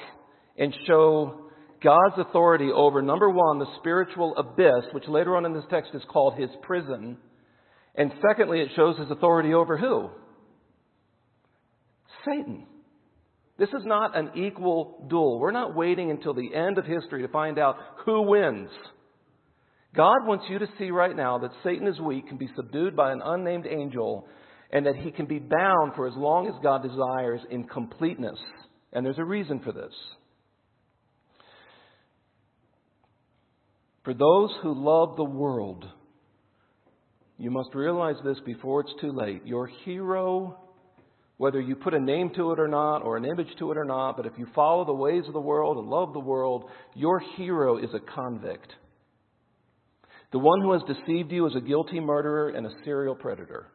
and 0.58 0.74
show 0.86 1.42
God's 1.82 2.14
authority 2.18 2.70
over, 2.74 3.02
number 3.02 3.30
one, 3.30 3.58
the 3.58 3.66
spiritual 3.78 4.36
abyss, 4.36 4.92
which 4.92 5.08
later 5.08 5.36
on 5.36 5.44
in 5.44 5.52
this 5.52 5.64
text 5.70 5.90
is 5.94 6.02
called 6.08 6.38
his 6.38 6.50
prison. 6.62 7.16
And 7.94 8.12
secondly, 8.26 8.60
it 8.60 8.70
shows 8.74 8.98
his 8.98 9.10
authority 9.10 9.54
over 9.54 9.76
who? 9.76 10.10
Satan. 12.24 12.66
This 13.62 13.80
is 13.80 13.86
not 13.86 14.18
an 14.18 14.32
equal 14.34 15.06
duel. 15.08 15.38
We're 15.38 15.52
not 15.52 15.76
waiting 15.76 16.10
until 16.10 16.34
the 16.34 16.52
end 16.52 16.78
of 16.78 16.84
history 16.84 17.22
to 17.22 17.28
find 17.28 17.60
out 17.60 17.76
who 18.04 18.22
wins. 18.22 18.68
God 19.94 20.26
wants 20.26 20.46
you 20.50 20.58
to 20.58 20.66
see 20.80 20.90
right 20.90 21.14
now 21.14 21.38
that 21.38 21.52
Satan 21.62 21.86
is 21.86 22.00
weak, 22.00 22.26
can 22.26 22.38
be 22.38 22.48
subdued 22.56 22.96
by 22.96 23.12
an 23.12 23.22
unnamed 23.24 23.68
angel, 23.68 24.26
and 24.72 24.84
that 24.86 24.96
he 24.96 25.12
can 25.12 25.26
be 25.26 25.38
bound 25.38 25.92
for 25.94 26.08
as 26.08 26.14
long 26.16 26.48
as 26.48 26.54
God 26.60 26.82
desires 26.82 27.40
in 27.52 27.62
completeness. 27.62 28.40
And 28.92 29.06
there's 29.06 29.20
a 29.20 29.24
reason 29.24 29.60
for 29.60 29.70
this. 29.70 29.94
For 34.02 34.12
those 34.12 34.50
who 34.64 34.74
love 34.74 35.14
the 35.16 35.22
world, 35.22 35.84
you 37.38 37.52
must 37.52 37.76
realize 37.76 38.16
this 38.24 38.40
before 38.44 38.80
it's 38.80 39.00
too 39.00 39.12
late. 39.12 39.46
Your 39.46 39.68
hero, 39.84 40.58
whether 41.42 41.60
you 41.60 41.74
put 41.74 41.92
a 41.92 41.98
name 41.98 42.30
to 42.36 42.52
it 42.52 42.60
or 42.60 42.68
not, 42.68 42.98
or 42.98 43.16
an 43.16 43.24
image 43.24 43.48
to 43.58 43.72
it 43.72 43.76
or 43.76 43.84
not, 43.84 44.16
but 44.16 44.26
if 44.26 44.32
you 44.36 44.46
follow 44.54 44.84
the 44.84 44.94
ways 44.94 45.24
of 45.26 45.32
the 45.32 45.40
world 45.40 45.76
and 45.76 45.88
love 45.88 46.12
the 46.12 46.20
world, 46.20 46.70
your 46.94 47.18
hero 47.36 47.78
is 47.78 47.90
a 47.94 47.98
convict. 48.14 48.72
The 50.30 50.38
one 50.38 50.60
who 50.60 50.72
has 50.72 50.82
deceived 50.86 51.32
you 51.32 51.44
is 51.48 51.56
a 51.56 51.60
guilty 51.60 51.98
murderer 51.98 52.50
and 52.50 52.64
a 52.64 52.70
serial 52.84 53.16
predator. 53.16 53.66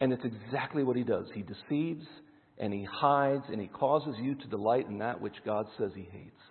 And 0.00 0.12
it's 0.12 0.22
exactly 0.24 0.84
what 0.84 0.94
he 0.94 1.02
does. 1.02 1.26
He 1.34 1.42
deceives 1.42 2.06
and 2.58 2.72
he 2.72 2.86
hides 2.88 3.42
and 3.50 3.60
he 3.60 3.66
causes 3.66 4.14
you 4.22 4.36
to 4.36 4.46
delight 4.46 4.86
in 4.88 4.98
that 4.98 5.20
which 5.20 5.34
God 5.44 5.66
says 5.80 5.90
he 5.96 6.08
hates. 6.12 6.44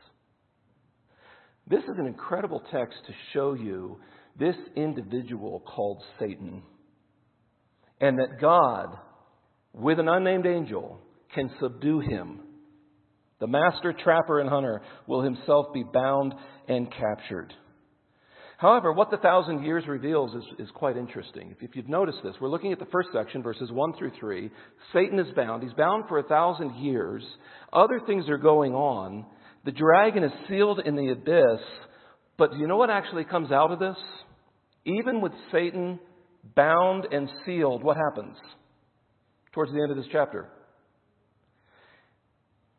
This 1.70 1.84
is 1.84 1.98
an 1.98 2.06
incredible 2.06 2.62
text 2.70 2.98
to 3.08 3.14
show 3.32 3.54
you 3.54 3.98
this 4.38 4.58
individual 4.76 5.62
called 5.74 6.04
Satan. 6.20 6.64
And 8.02 8.20
that 8.20 8.42
God, 8.42 8.98
with 9.74 10.00
an 10.00 10.10
unnamed 10.10 10.46
angel, 10.46 11.00
can 11.34 11.50
subdue 11.60 12.00
him. 12.00 12.42
The 13.40 13.48
master 13.48 13.94
trapper 13.94 14.40
and 14.40 14.50
hunter 14.50 14.82
will 15.08 15.22
himself 15.22 15.68
be 15.74 15.84
bound 15.84 16.34
and 16.68 16.92
captured. 16.92 17.54
However, 18.58 18.94
what 18.94 19.10
the 19.10 19.18
thousand 19.18 19.64
years 19.64 19.86
reveals 19.88 20.36
is, 20.36 20.44
is 20.60 20.70
quite 20.76 20.96
interesting. 20.96 21.50
If, 21.50 21.70
if 21.72 21.76
you've 21.76 21.90
noticed 21.90 22.20
this, 22.24 22.36
we're 22.40 22.50
looking 22.50 22.72
at 22.72 22.78
the 22.78 22.86
first 22.92 23.10
section, 23.12 23.42
verses 23.42 23.72
1 23.72 23.94
through 23.98 24.12
3. 24.20 24.52
Satan 24.94 25.18
is 25.18 25.34
bound. 25.36 25.64
He's 25.64 25.74
bound 25.74 26.04
for 26.08 26.20
a 26.20 26.24
thousand 26.24 26.76
years. 26.76 27.24
Other 27.74 28.00
things 28.06 28.30
are 28.30 28.38
going 28.38 28.76
on. 28.76 29.26
The 29.66 29.72
dragon 29.72 30.24
is 30.24 30.32
sealed 30.48 30.80
in 30.86 30.96
the 30.96 31.10
abyss. 31.10 31.66
But 32.38 32.52
do 32.52 32.60
you 32.60 32.68
know 32.68 32.78
what 32.78 32.92
actually 32.92 33.24
comes 33.24 33.52
out 33.52 33.72
of 33.72 33.80
this? 33.80 33.98
Even 34.86 35.22
with 35.22 35.32
Satan 35.52 36.00
bound 36.56 37.08
and 37.12 37.30
sealed, 37.48 37.84
what 37.84 37.98
happens? 37.98 38.38
Towards 39.54 39.72
the 39.72 39.82
end 39.82 39.92
of 39.92 39.98
this 39.98 40.08
chapter. 40.12 40.48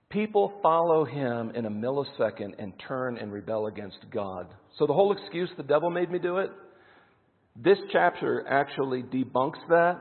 People 0.08 0.52
follow 0.62 1.04
him 1.04 1.52
in 1.54 1.64
a 1.64 1.70
millisecond 1.70 2.52
and 2.58 2.72
turn 2.86 3.16
and 3.16 3.32
rebel 3.32 3.66
against 3.66 3.98
God. 4.12 4.46
So 4.78 4.86
the 4.86 4.92
whole 4.92 5.12
excuse, 5.12 5.48
the 5.56 5.62
devil 5.62 5.90
made 5.90 6.10
me 6.10 6.18
do 6.18 6.38
it, 6.38 6.50
this 7.56 7.78
chapter 7.92 8.44
actually 8.48 9.02
debunks 9.02 9.60
that. 9.68 10.00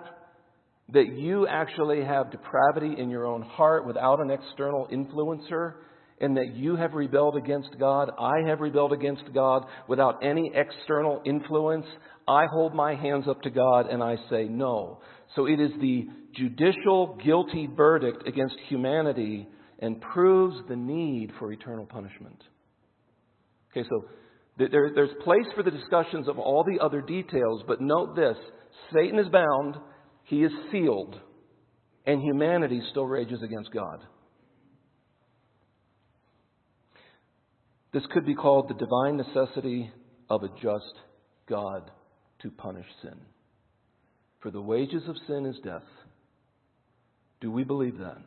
That 0.93 1.17
you 1.17 1.47
actually 1.47 2.03
have 2.03 2.31
depravity 2.31 3.01
in 3.01 3.09
your 3.09 3.25
own 3.25 3.41
heart 3.41 3.85
without 3.87 4.19
an 4.19 4.29
external 4.29 4.87
influencer, 4.91 5.75
and 6.19 6.35
that 6.35 6.53
you 6.53 6.75
have 6.75 6.93
rebelled 6.93 7.37
against 7.37 7.69
God. 7.79 8.11
I 8.19 8.47
have 8.47 8.59
rebelled 8.59 8.91
against 8.91 9.23
God 9.33 9.65
without 9.87 10.23
any 10.23 10.51
external 10.53 11.21
influence. 11.25 11.85
I 12.27 12.45
hold 12.51 12.75
my 12.75 12.95
hands 12.95 13.25
up 13.27 13.41
to 13.43 13.49
God 13.49 13.87
and 13.87 14.03
I 14.03 14.17
say 14.29 14.45
no. 14.49 14.99
So 15.35 15.45
it 15.45 15.59
is 15.59 15.71
the 15.79 16.07
judicial 16.35 17.17
guilty 17.23 17.67
verdict 17.75 18.27
against 18.27 18.55
humanity 18.67 19.47
and 19.79 19.99
proves 20.01 20.55
the 20.67 20.75
need 20.75 21.31
for 21.39 21.51
eternal 21.51 21.85
punishment. 21.85 22.41
Okay, 23.71 23.87
so 23.89 24.05
there, 24.57 24.91
there's 24.93 25.11
place 25.23 25.47
for 25.55 25.63
the 25.63 25.71
discussions 25.71 26.27
of 26.27 26.37
all 26.37 26.63
the 26.63 26.83
other 26.83 27.01
details, 27.01 27.63
but 27.67 27.81
note 27.81 28.15
this 28.15 28.37
Satan 28.93 29.19
is 29.19 29.27
bound, 29.29 29.75
he 30.25 30.43
is 30.43 30.51
sealed, 30.71 31.15
and 32.05 32.21
humanity 32.21 32.81
still 32.91 33.05
rages 33.05 33.41
against 33.43 33.71
God. 33.71 33.99
This 37.93 38.03
could 38.13 38.25
be 38.25 38.35
called 38.35 38.69
the 38.69 38.73
divine 38.73 39.17
necessity 39.17 39.91
of 40.29 40.43
a 40.43 40.49
just 40.61 40.93
God 41.47 41.91
to 42.41 42.51
punish 42.51 42.85
sin. 43.01 43.19
For 44.41 44.51
the 44.51 44.61
wages 44.61 45.03
of 45.07 45.15
sin 45.27 45.45
is 45.45 45.55
death. 45.63 45.83
Do 47.41 47.51
we 47.51 47.63
believe 47.63 47.97
that? 47.99 48.17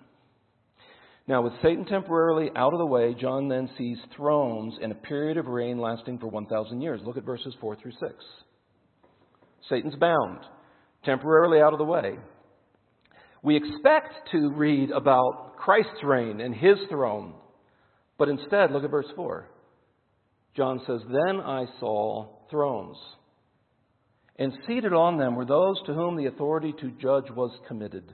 Now, 1.26 1.42
with 1.42 1.54
Satan 1.62 1.86
temporarily 1.86 2.50
out 2.54 2.74
of 2.74 2.78
the 2.78 2.86
way, 2.86 3.14
John 3.18 3.48
then 3.48 3.70
sees 3.78 3.96
thrones 4.16 4.74
and 4.82 4.92
a 4.92 4.96
period 4.96 5.38
of 5.38 5.46
reign 5.46 5.78
lasting 5.78 6.18
for 6.18 6.26
1,000 6.28 6.82
years. 6.82 7.00
Look 7.04 7.16
at 7.16 7.24
verses 7.24 7.54
4 7.60 7.76
through 7.76 7.92
6. 7.92 8.12
Satan's 9.70 9.96
bound, 9.96 10.40
temporarily 11.04 11.60
out 11.60 11.72
of 11.72 11.78
the 11.78 11.84
way. 11.84 12.16
We 13.42 13.56
expect 13.56 14.30
to 14.32 14.50
read 14.50 14.90
about 14.90 15.56
Christ's 15.56 16.02
reign 16.04 16.40
and 16.40 16.54
his 16.54 16.76
throne, 16.90 17.34
but 18.18 18.28
instead, 18.28 18.70
look 18.70 18.84
at 18.84 18.90
verse 18.90 19.10
4. 19.16 19.48
John 20.56 20.80
says, 20.86 21.00
Then 21.08 21.40
I 21.40 21.64
saw 21.80 22.28
thrones, 22.50 22.96
and 24.36 24.52
seated 24.66 24.92
on 24.92 25.18
them 25.18 25.36
were 25.36 25.44
those 25.44 25.76
to 25.86 25.94
whom 25.94 26.16
the 26.16 26.26
authority 26.26 26.74
to 26.80 26.90
judge 27.00 27.30
was 27.30 27.50
committed. 27.68 28.12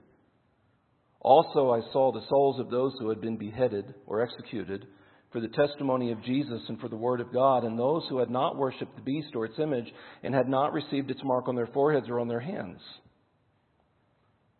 Also, 1.21 1.71
I 1.71 1.81
saw 1.93 2.13
the 2.13 2.27
souls 2.29 2.59
of 2.59 2.71
those 2.71 2.93
who 2.99 3.09
had 3.09 3.21
been 3.21 3.37
beheaded 3.37 3.95
or 4.07 4.23
executed 4.23 4.87
for 5.33 5.41
the 5.41 5.49
testimony 5.49 6.13
of 6.13 6.23
Jesus 6.25 6.61
and 6.69 6.81
for 6.81 6.89
the 6.89 6.97
word 6.97 7.21
of 7.21 7.33
God, 7.33 7.65
and 7.65 7.79
those 7.79 8.03
who 8.09 8.19
had 8.19 8.31
not 8.31 8.57
worshipped 8.57 8.97
the 8.97 9.03
beast 9.03 9.29
or 9.35 9.45
its 9.45 9.59
image 9.59 9.87
and 10.23 10.35
had 10.35 10.49
not 10.49 10.73
received 10.73 11.11
its 11.11 11.21
mark 11.23 11.47
on 11.47 11.55
their 11.55 11.69
foreheads 11.69 12.09
or 12.09 12.19
on 12.19 12.29
their 12.29 12.41
hands. 12.41 12.81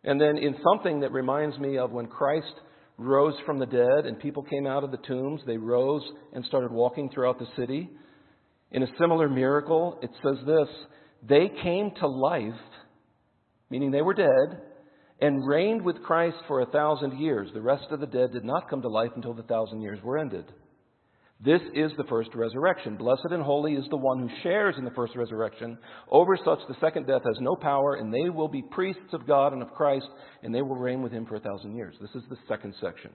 And 0.03 0.19
then, 0.19 0.37
in 0.37 0.55
something 0.63 1.01
that 1.01 1.11
reminds 1.11 1.57
me 1.59 1.77
of 1.77 1.91
when 1.91 2.07
Christ 2.07 2.53
rose 2.97 3.35
from 3.45 3.59
the 3.59 3.65
dead 3.65 4.05
and 4.05 4.19
people 4.19 4.43
came 4.43 4.65
out 4.65 4.83
of 4.83 4.91
the 4.91 4.97
tombs, 4.97 5.41
they 5.45 5.57
rose 5.57 6.03
and 6.33 6.45
started 6.45 6.71
walking 6.71 7.09
throughout 7.09 7.37
the 7.37 7.47
city. 7.57 7.89
In 8.71 8.83
a 8.83 8.97
similar 8.99 9.27
miracle, 9.27 9.99
it 10.01 10.09
says 10.23 10.37
this 10.45 10.69
they 11.27 11.49
came 11.61 11.91
to 11.99 12.07
life, 12.07 12.53
meaning 13.69 13.91
they 13.91 14.01
were 14.01 14.13
dead, 14.13 14.61
and 15.19 15.47
reigned 15.47 15.83
with 15.83 16.01
Christ 16.01 16.37
for 16.47 16.61
a 16.61 16.65
thousand 16.65 17.19
years. 17.19 17.49
The 17.53 17.61
rest 17.61 17.85
of 17.91 17.99
the 17.99 18.07
dead 18.07 18.31
did 18.33 18.43
not 18.43 18.69
come 18.69 18.81
to 18.81 18.89
life 18.89 19.11
until 19.15 19.33
the 19.33 19.43
thousand 19.43 19.81
years 19.81 19.99
were 20.03 20.17
ended. 20.17 20.45
This 21.43 21.61
is 21.73 21.91
the 21.97 22.03
first 22.03 22.29
resurrection. 22.35 22.97
Blessed 22.97 23.27
and 23.31 23.41
holy 23.41 23.73
is 23.73 23.85
the 23.89 23.97
one 23.97 24.19
who 24.19 24.29
shares 24.43 24.75
in 24.77 24.85
the 24.85 24.91
first 24.91 25.15
resurrection. 25.15 25.77
Over 26.09 26.37
such, 26.37 26.59
the 26.67 26.75
second 26.79 27.07
death 27.07 27.23
has 27.25 27.37
no 27.39 27.55
power, 27.55 27.95
and 27.95 28.13
they 28.13 28.29
will 28.29 28.47
be 28.47 28.61
priests 28.61 29.13
of 29.13 29.25
God 29.25 29.51
and 29.51 29.63
of 29.63 29.71
Christ, 29.71 30.07
and 30.43 30.53
they 30.53 30.61
will 30.61 30.75
reign 30.75 31.01
with 31.01 31.11
him 31.11 31.25
for 31.25 31.35
a 31.35 31.39
thousand 31.39 31.75
years. 31.75 31.95
This 31.99 32.11
is 32.13 32.29
the 32.29 32.37
second 32.47 32.75
section. 32.79 33.09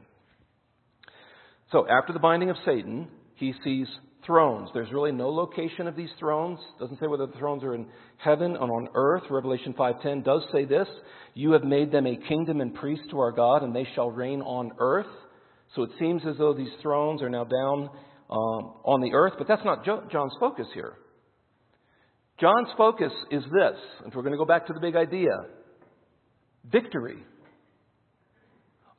So, 1.70 1.86
after 1.88 2.12
the 2.12 2.18
binding 2.18 2.50
of 2.50 2.56
Satan, 2.64 3.08
he 3.36 3.54
sees 3.62 3.86
thrones. 4.26 4.68
There's 4.74 4.92
really 4.92 5.12
no 5.12 5.30
location 5.30 5.86
of 5.86 5.96
these 5.96 6.10
thrones. 6.18 6.58
It 6.76 6.80
Doesn't 6.80 7.00
say 7.00 7.06
whether 7.06 7.26
the 7.26 7.38
thrones 7.38 7.62
are 7.62 7.74
in 7.74 7.86
heaven 8.18 8.56
or 8.56 8.80
on 8.80 8.88
earth. 8.94 9.22
Revelation 9.30 9.72
5:10 9.74 10.22
does 10.22 10.44
say 10.52 10.64
this, 10.64 10.88
"You 11.34 11.52
have 11.52 11.64
made 11.64 11.90
them 11.90 12.06
a 12.06 12.16
kingdom 12.16 12.60
and 12.60 12.74
priests 12.74 13.06
to 13.08 13.20
our 13.20 13.32
God, 13.32 13.62
and 13.62 13.74
they 13.74 13.84
shall 13.94 14.10
reign 14.10 14.42
on 14.42 14.72
earth." 14.78 15.10
So 15.74 15.82
it 15.82 15.90
seems 15.98 16.26
as 16.26 16.36
though 16.36 16.52
these 16.52 16.74
thrones 16.82 17.22
are 17.22 17.30
now 17.30 17.44
down 17.44 17.90
um, 18.28 18.74
on 18.84 19.00
the 19.00 19.14
earth, 19.14 19.34
but 19.38 19.46
that's 19.46 19.64
not 19.64 19.84
jo- 19.84 20.04
John's 20.10 20.36
focus 20.40 20.66
here. 20.74 20.94
John's 22.38 22.68
focus 22.76 23.12
is 23.30 23.44
this, 23.44 23.78
and 24.04 24.14
we're 24.14 24.22
going 24.22 24.32
to 24.32 24.38
go 24.38 24.44
back 24.44 24.66
to 24.66 24.72
the 24.72 24.80
big 24.80 24.96
idea 24.96 25.46
victory. 26.64 27.22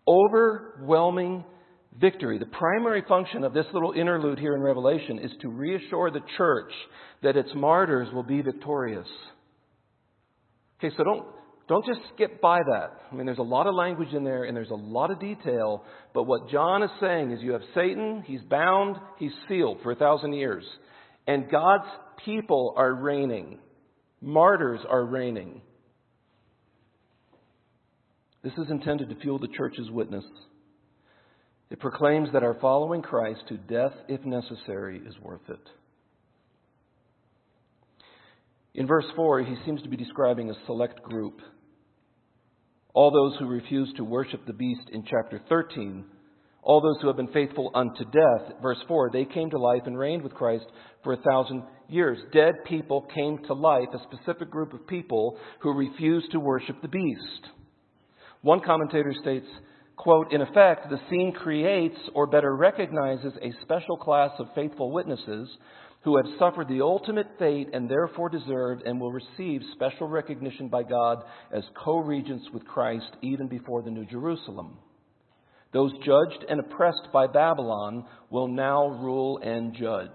Overwhelming 0.07 1.43
victory. 1.99 2.37
The 2.37 2.45
primary 2.45 3.03
function 3.07 3.43
of 3.43 3.53
this 3.53 3.65
little 3.73 3.93
interlude 3.93 4.39
here 4.39 4.55
in 4.55 4.61
Revelation 4.61 5.19
is 5.19 5.31
to 5.41 5.49
reassure 5.49 6.11
the 6.11 6.21
church 6.37 6.71
that 7.23 7.35
its 7.35 7.49
martyrs 7.55 8.07
will 8.13 8.23
be 8.23 8.41
victorious. 8.41 9.07
Okay, 10.79 10.93
so 10.95 11.03
don't, 11.03 11.25
don't 11.67 11.85
just 11.85 11.99
skip 12.13 12.39
by 12.39 12.59
that. 12.59 12.91
I 13.11 13.15
mean, 13.15 13.25
there's 13.25 13.39
a 13.39 13.43
lot 13.43 13.67
of 13.67 13.75
language 13.75 14.13
in 14.13 14.23
there 14.23 14.43
and 14.43 14.55
there's 14.55 14.69
a 14.69 14.75
lot 14.75 15.11
of 15.11 15.19
detail, 15.19 15.83
but 16.13 16.23
what 16.23 16.49
John 16.49 16.83
is 16.83 16.91
saying 17.01 17.31
is 17.31 17.41
you 17.41 17.53
have 17.53 17.61
Satan, 17.73 18.23
he's 18.25 18.41
bound, 18.41 18.97
he's 19.17 19.31
sealed 19.47 19.79
for 19.81 19.91
a 19.91 19.95
thousand 19.95 20.33
years. 20.33 20.63
And 21.25 21.49
God's 21.49 21.89
people 22.23 22.73
are 22.77 22.93
reigning. 22.93 23.59
Martyrs 24.21 24.79
are 24.89 25.05
reigning. 25.05 25.61
This 28.43 28.53
is 28.53 28.69
intended 28.69 29.09
to 29.09 29.15
fuel 29.15 29.39
the 29.39 29.49
church's 29.57 29.89
witness. 29.91 30.23
It 31.69 31.79
proclaims 31.79 32.29
that 32.33 32.43
our 32.43 32.57
following 32.61 33.01
Christ 33.01 33.41
to 33.49 33.57
death, 33.57 33.93
if 34.07 34.23
necessary, 34.25 35.01
is 35.05 35.15
worth 35.21 35.49
it. 35.49 35.59
In 38.73 38.87
verse 38.87 39.05
4, 39.15 39.41
he 39.43 39.55
seems 39.65 39.81
to 39.81 39.89
be 39.89 39.97
describing 39.97 40.49
a 40.49 40.65
select 40.65 41.01
group. 41.01 41.39
All 42.93 43.11
those 43.11 43.37
who 43.39 43.47
refuse 43.47 43.91
to 43.97 44.03
worship 44.03 44.45
the 44.45 44.53
beast 44.53 44.89
in 44.91 45.03
chapter 45.03 45.41
13 45.49 46.05
all 46.67 46.81
those 46.81 46.97
who 47.01 47.07
have 47.07 47.15
been 47.15 47.29
faithful 47.29 47.71
unto 47.73 48.03
death. 48.03 48.61
Verse 48.61 48.77
4 48.89 49.09
they 49.11 49.23
came 49.23 49.49
to 49.49 49.57
life 49.57 49.83
and 49.85 49.97
reigned 49.97 50.21
with 50.21 50.33
Christ 50.33 50.65
for 51.01 51.13
a 51.13 51.21
thousand 51.21 51.63
years. 51.87 52.19
Dead 52.33 52.55
people 52.67 53.07
came 53.15 53.39
to 53.45 53.53
life, 53.53 53.87
a 53.93 54.13
specific 54.13 54.51
group 54.51 54.73
of 54.73 54.85
people 54.85 55.37
who 55.61 55.71
refused 55.71 56.29
to 56.33 56.41
worship 56.41 56.81
the 56.81 56.89
beast. 56.89 57.47
One 58.41 58.59
commentator 58.59 59.13
states, 59.21 59.47
quote, 59.97 60.31
In 60.31 60.41
effect, 60.41 60.89
the 60.89 60.99
scene 61.09 61.33
creates, 61.33 61.97
or 62.13 62.27
better 62.27 62.55
recognizes, 62.55 63.33
a 63.41 63.51
special 63.63 63.97
class 63.97 64.31
of 64.39 64.47
faithful 64.55 64.91
witnesses 64.91 65.49
who 66.03 66.15
have 66.15 66.39
suffered 66.39 66.69
the 66.69 66.81
ultimate 66.81 67.27
fate 67.37 67.67
and 67.73 67.89
therefore 67.89 68.29
deserved 68.29 68.83
and 68.85 69.01
will 69.01 69.11
receive 69.11 69.61
special 69.73 70.07
recognition 70.07 70.69
by 70.69 70.83
God 70.83 71.23
as 71.53 71.63
co 71.83 71.97
regents 71.97 72.45
with 72.53 72.65
Christ 72.65 73.11
even 73.21 73.47
before 73.47 73.81
the 73.81 73.91
New 73.91 74.05
Jerusalem. 74.05 74.77
Those 75.73 75.91
judged 76.05 76.45
and 76.47 76.61
oppressed 76.61 77.09
by 77.11 77.27
Babylon 77.27 78.05
will 78.29 78.47
now 78.47 78.87
rule 78.87 79.39
and 79.39 79.75
judge. 79.75 80.09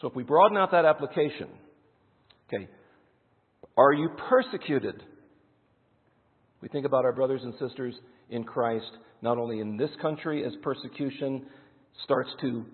So 0.00 0.06
if 0.06 0.14
we 0.14 0.22
broaden 0.22 0.56
out 0.56 0.70
that 0.70 0.84
application, 0.84 1.48
okay, 2.46 2.68
are 3.76 3.92
you 3.92 4.10
persecuted? 4.28 5.02
We 6.60 6.68
think 6.68 6.86
about 6.86 7.04
our 7.04 7.12
brothers 7.12 7.40
and 7.42 7.54
sisters 7.58 7.94
in 8.30 8.44
Christ, 8.44 8.90
not 9.22 9.38
only 9.38 9.60
in 9.60 9.76
this 9.76 9.90
country 10.00 10.44
as 10.44 10.52
persecution 10.62 11.46
starts 12.04 12.30
to 12.40 12.64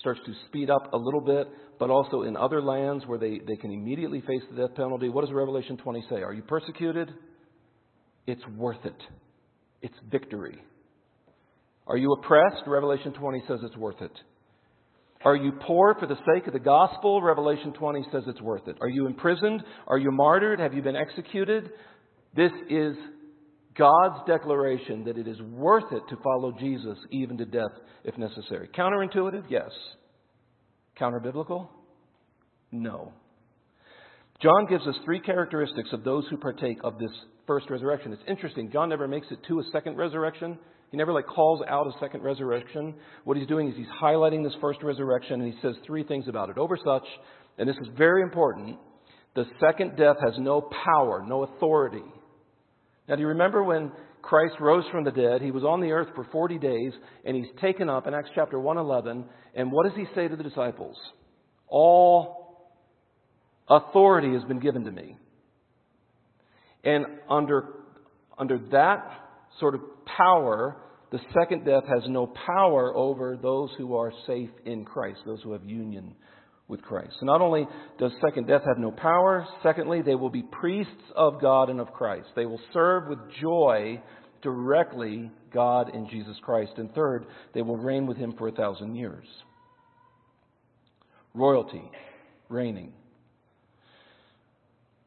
starts 0.00 0.20
to 0.26 0.32
speed 0.46 0.70
up 0.70 0.92
a 0.92 0.96
little 0.96 1.20
bit, 1.20 1.48
but 1.78 1.90
also 1.90 2.22
in 2.22 2.36
other 2.36 2.62
lands 2.62 3.04
where 3.06 3.18
they, 3.18 3.40
they 3.46 3.56
can 3.56 3.72
immediately 3.72 4.20
face 4.20 4.42
the 4.50 4.66
death 4.66 4.76
penalty. 4.76 5.08
What 5.08 5.24
does 5.24 5.34
Revelation 5.34 5.76
20 5.76 6.04
say? 6.08 6.16
Are 6.16 6.32
you 6.32 6.42
persecuted? 6.42 7.12
It's 8.26 8.46
worth 8.56 8.84
it. 8.84 9.00
It's 9.82 9.94
victory. 10.10 10.56
Are 11.86 11.96
you 11.96 12.12
oppressed? 12.12 12.62
Revelation 12.66 13.12
20 13.12 13.42
says 13.48 13.58
it's 13.62 13.76
worth 13.76 14.00
it. 14.00 14.12
Are 15.24 15.34
you 15.34 15.52
poor 15.66 15.96
for 15.98 16.06
the 16.06 16.18
sake 16.32 16.46
of 16.46 16.52
the 16.52 16.60
gospel? 16.60 17.20
Revelation 17.20 17.72
20 17.72 18.06
says 18.12 18.22
it's 18.26 18.40
worth 18.40 18.68
it. 18.68 18.76
Are 18.80 18.88
you 18.88 19.06
imprisoned? 19.06 19.62
Are 19.88 19.98
you 19.98 20.12
martyred? 20.12 20.60
Have 20.60 20.74
you 20.74 20.82
been 20.82 20.94
executed? 20.94 21.70
This 22.36 22.52
is 22.70 22.94
God's 23.78 24.26
declaration 24.26 25.04
that 25.04 25.16
it 25.16 25.28
is 25.28 25.40
worth 25.40 25.92
it 25.92 26.02
to 26.08 26.16
follow 26.22 26.52
Jesus 26.58 26.98
even 27.10 27.38
to 27.38 27.44
death 27.44 27.70
if 28.04 28.18
necessary. 28.18 28.68
Counterintuitive? 28.76 29.44
Yes. 29.48 29.70
Counter 30.98 31.20
biblical? 31.20 31.70
No. 32.72 33.12
John 34.42 34.66
gives 34.68 34.86
us 34.86 34.96
three 35.04 35.20
characteristics 35.20 35.90
of 35.92 36.04
those 36.04 36.24
who 36.28 36.36
partake 36.36 36.78
of 36.82 36.98
this 36.98 37.10
first 37.46 37.70
resurrection. 37.70 38.12
It's 38.12 38.22
interesting. 38.28 38.70
John 38.72 38.88
never 38.88 39.06
makes 39.06 39.28
it 39.30 39.38
to 39.48 39.60
a 39.60 39.62
second 39.72 39.96
resurrection. 39.96 40.58
He 40.90 40.96
never 40.96 41.12
like 41.12 41.26
calls 41.26 41.60
out 41.68 41.86
a 41.86 41.92
second 42.00 42.22
resurrection. 42.22 42.94
What 43.24 43.36
he's 43.36 43.46
doing 43.46 43.68
is 43.68 43.76
he's 43.76 43.86
highlighting 44.02 44.42
this 44.42 44.54
first 44.60 44.82
resurrection 44.82 45.40
and 45.40 45.52
he 45.52 45.58
says 45.60 45.74
three 45.86 46.02
things 46.02 46.26
about 46.28 46.50
it. 46.50 46.58
Over 46.58 46.76
such, 46.84 47.04
and 47.58 47.68
this 47.68 47.76
is 47.76 47.88
very 47.96 48.22
important, 48.22 48.76
the 49.34 49.44
second 49.60 49.96
death 49.96 50.16
has 50.24 50.34
no 50.38 50.68
power, 50.84 51.24
no 51.26 51.44
authority. 51.44 52.02
Now, 53.08 53.16
do 53.16 53.22
you 53.22 53.28
remember 53.28 53.64
when 53.64 53.90
Christ 54.20 54.54
rose 54.60 54.84
from 54.92 55.04
the 55.04 55.10
dead? 55.10 55.40
He 55.40 55.50
was 55.50 55.64
on 55.64 55.80
the 55.80 55.92
earth 55.92 56.08
for 56.14 56.24
40 56.30 56.58
days 56.58 56.92
and 57.24 57.36
he's 57.36 57.46
taken 57.60 57.88
up 57.88 58.06
in 58.06 58.14
Acts 58.14 58.30
chapter 58.34 58.58
111. 58.60 59.24
And 59.54 59.72
what 59.72 59.84
does 59.84 59.96
he 59.96 60.04
say 60.14 60.28
to 60.28 60.36
the 60.36 60.42
disciples? 60.42 60.96
All 61.68 62.70
authority 63.68 64.32
has 64.34 64.44
been 64.44 64.60
given 64.60 64.84
to 64.84 64.90
me. 64.90 65.16
And 66.84 67.06
under, 67.28 67.68
under 68.38 68.58
that 68.72 69.10
sort 69.58 69.74
of 69.74 69.80
power, 70.16 70.76
the 71.10 71.18
second 71.38 71.64
death 71.64 71.84
has 71.88 72.02
no 72.08 72.32
power 72.46 72.94
over 72.94 73.38
those 73.40 73.70
who 73.78 73.96
are 73.96 74.12
safe 74.26 74.50
in 74.64 74.84
Christ, 74.84 75.20
those 75.24 75.42
who 75.42 75.52
have 75.52 75.64
union 75.64 76.14
with 76.68 76.82
Christ. 76.82 77.14
So 77.18 77.26
not 77.26 77.40
only 77.40 77.66
does 77.98 78.12
second 78.20 78.46
death 78.46 78.62
have 78.66 78.78
no 78.78 78.90
power, 78.90 79.46
secondly, 79.62 80.02
they 80.02 80.14
will 80.14 80.30
be 80.30 80.42
priests 80.42 80.92
of 81.16 81.40
God 81.40 81.70
and 81.70 81.80
of 81.80 81.92
Christ. 81.92 82.28
They 82.36 82.46
will 82.46 82.60
serve 82.72 83.08
with 83.08 83.18
joy 83.40 84.00
directly 84.42 85.30
God 85.52 85.94
and 85.94 86.08
Jesus 86.10 86.36
Christ. 86.42 86.72
And 86.76 86.92
third, 86.94 87.26
they 87.54 87.62
will 87.62 87.76
reign 87.76 88.06
with 88.06 88.18
him 88.18 88.34
for 88.36 88.48
a 88.48 88.52
thousand 88.52 88.94
years. 88.94 89.26
Royalty, 91.34 91.90
reigning. 92.48 92.92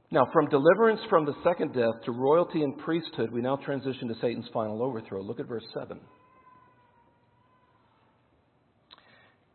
Now, 0.10 0.28
from 0.34 0.50
deliverance 0.50 1.00
from 1.10 1.26
the 1.26 1.36
second 1.44 1.74
death 1.74 2.04
to 2.06 2.12
royalty 2.12 2.64
and 2.64 2.78
priesthood, 2.80 3.32
we 3.32 3.42
now 3.42 3.56
transition 3.56 4.10
to 4.10 4.16
Satan's 4.16 4.50
final 4.52 4.84
overthrow. 4.84 5.22
Look 5.22 5.40
at 5.40 5.48
verse 5.48 5.64
7. 5.74 6.00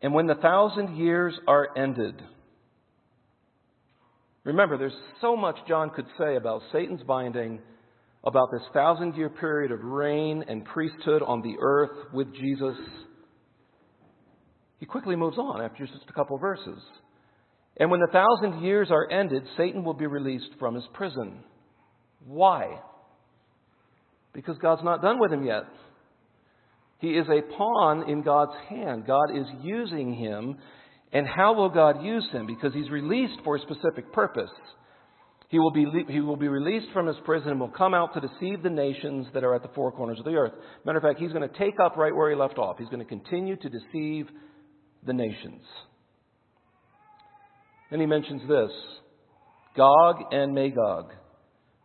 And 0.01 0.13
when 0.13 0.27
the 0.27 0.35
thousand 0.35 0.97
years 0.97 1.33
are 1.47 1.69
ended, 1.77 2.21
remember, 4.43 4.77
there's 4.77 4.93
so 5.21 5.35
much 5.35 5.57
John 5.67 5.89
could 5.89 6.05
say 6.17 6.35
about 6.35 6.61
Satan's 6.71 7.03
binding, 7.03 7.59
about 8.23 8.49
this 8.51 8.61
thousand 8.73 9.15
year 9.15 9.29
period 9.29 9.71
of 9.71 9.83
reign 9.83 10.43
and 10.47 10.65
priesthood 10.65 11.23
on 11.23 11.41
the 11.41 11.55
earth 11.59 12.13
with 12.13 12.33
Jesus. 12.35 12.75
He 14.79 14.85
quickly 14.85 15.15
moves 15.15 15.37
on 15.37 15.61
after 15.61 15.85
just 15.85 16.05
a 16.07 16.13
couple 16.13 16.37
verses. 16.37 16.79
And 17.77 17.89
when 17.89 17.99
the 17.99 18.07
thousand 18.11 18.63
years 18.63 18.89
are 18.91 19.09
ended, 19.09 19.43
Satan 19.55 19.83
will 19.83 19.93
be 19.93 20.07
released 20.07 20.49
from 20.59 20.75
his 20.75 20.85
prison. 20.93 21.39
Why? 22.25 22.79
Because 24.33 24.57
God's 24.59 24.83
not 24.83 25.01
done 25.01 25.19
with 25.19 25.31
him 25.31 25.43
yet. 25.43 25.63
He 26.99 27.09
is 27.09 27.27
a 27.29 27.41
pawn 27.55 28.09
in 28.09 28.23
God's 28.23 28.53
hand. 28.69 29.05
God 29.05 29.35
is 29.35 29.45
using 29.61 30.13
him. 30.13 30.57
And 31.13 31.27
how 31.27 31.53
will 31.53 31.69
God 31.69 32.03
use 32.03 32.27
him? 32.31 32.47
Because 32.47 32.73
he's 32.73 32.89
released 32.89 33.39
for 33.43 33.55
a 33.55 33.59
specific 33.61 34.11
purpose. 34.11 34.49
He 35.49 35.59
will, 35.59 35.71
be, 35.71 35.85
he 36.09 36.19
will 36.19 36.35
be 36.35 36.49
released 36.49 36.87
from 36.91 37.07
his 37.07 37.15
prison 37.23 37.51
and 37.51 37.59
will 37.59 37.69
come 37.69 37.93
out 37.93 38.13
to 38.13 38.19
deceive 38.19 38.63
the 38.63 38.69
nations 38.69 39.27
that 39.33 39.45
are 39.45 39.55
at 39.55 39.61
the 39.61 39.69
four 39.73 39.93
corners 39.93 40.19
of 40.19 40.25
the 40.25 40.35
earth. 40.35 40.51
Matter 40.85 40.97
of 40.97 41.03
fact, 41.03 41.19
he's 41.19 41.31
going 41.31 41.47
to 41.47 41.57
take 41.57 41.79
up 41.79 41.95
right 41.95 42.13
where 42.13 42.29
he 42.29 42.35
left 42.35 42.57
off. 42.57 42.77
He's 42.77 42.89
going 42.89 42.99
to 42.99 43.05
continue 43.05 43.55
to 43.55 43.69
deceive 43.69 44.27
the 45.05 45.13
nations. 45.13 45.61
Then 47.89 48.01
he 48.01 48.05
mentions 48.05 48.41
this 48.49 48.71
Gog 49.77 50.17
and 50.31 50.53
Magog. 50.53 51.13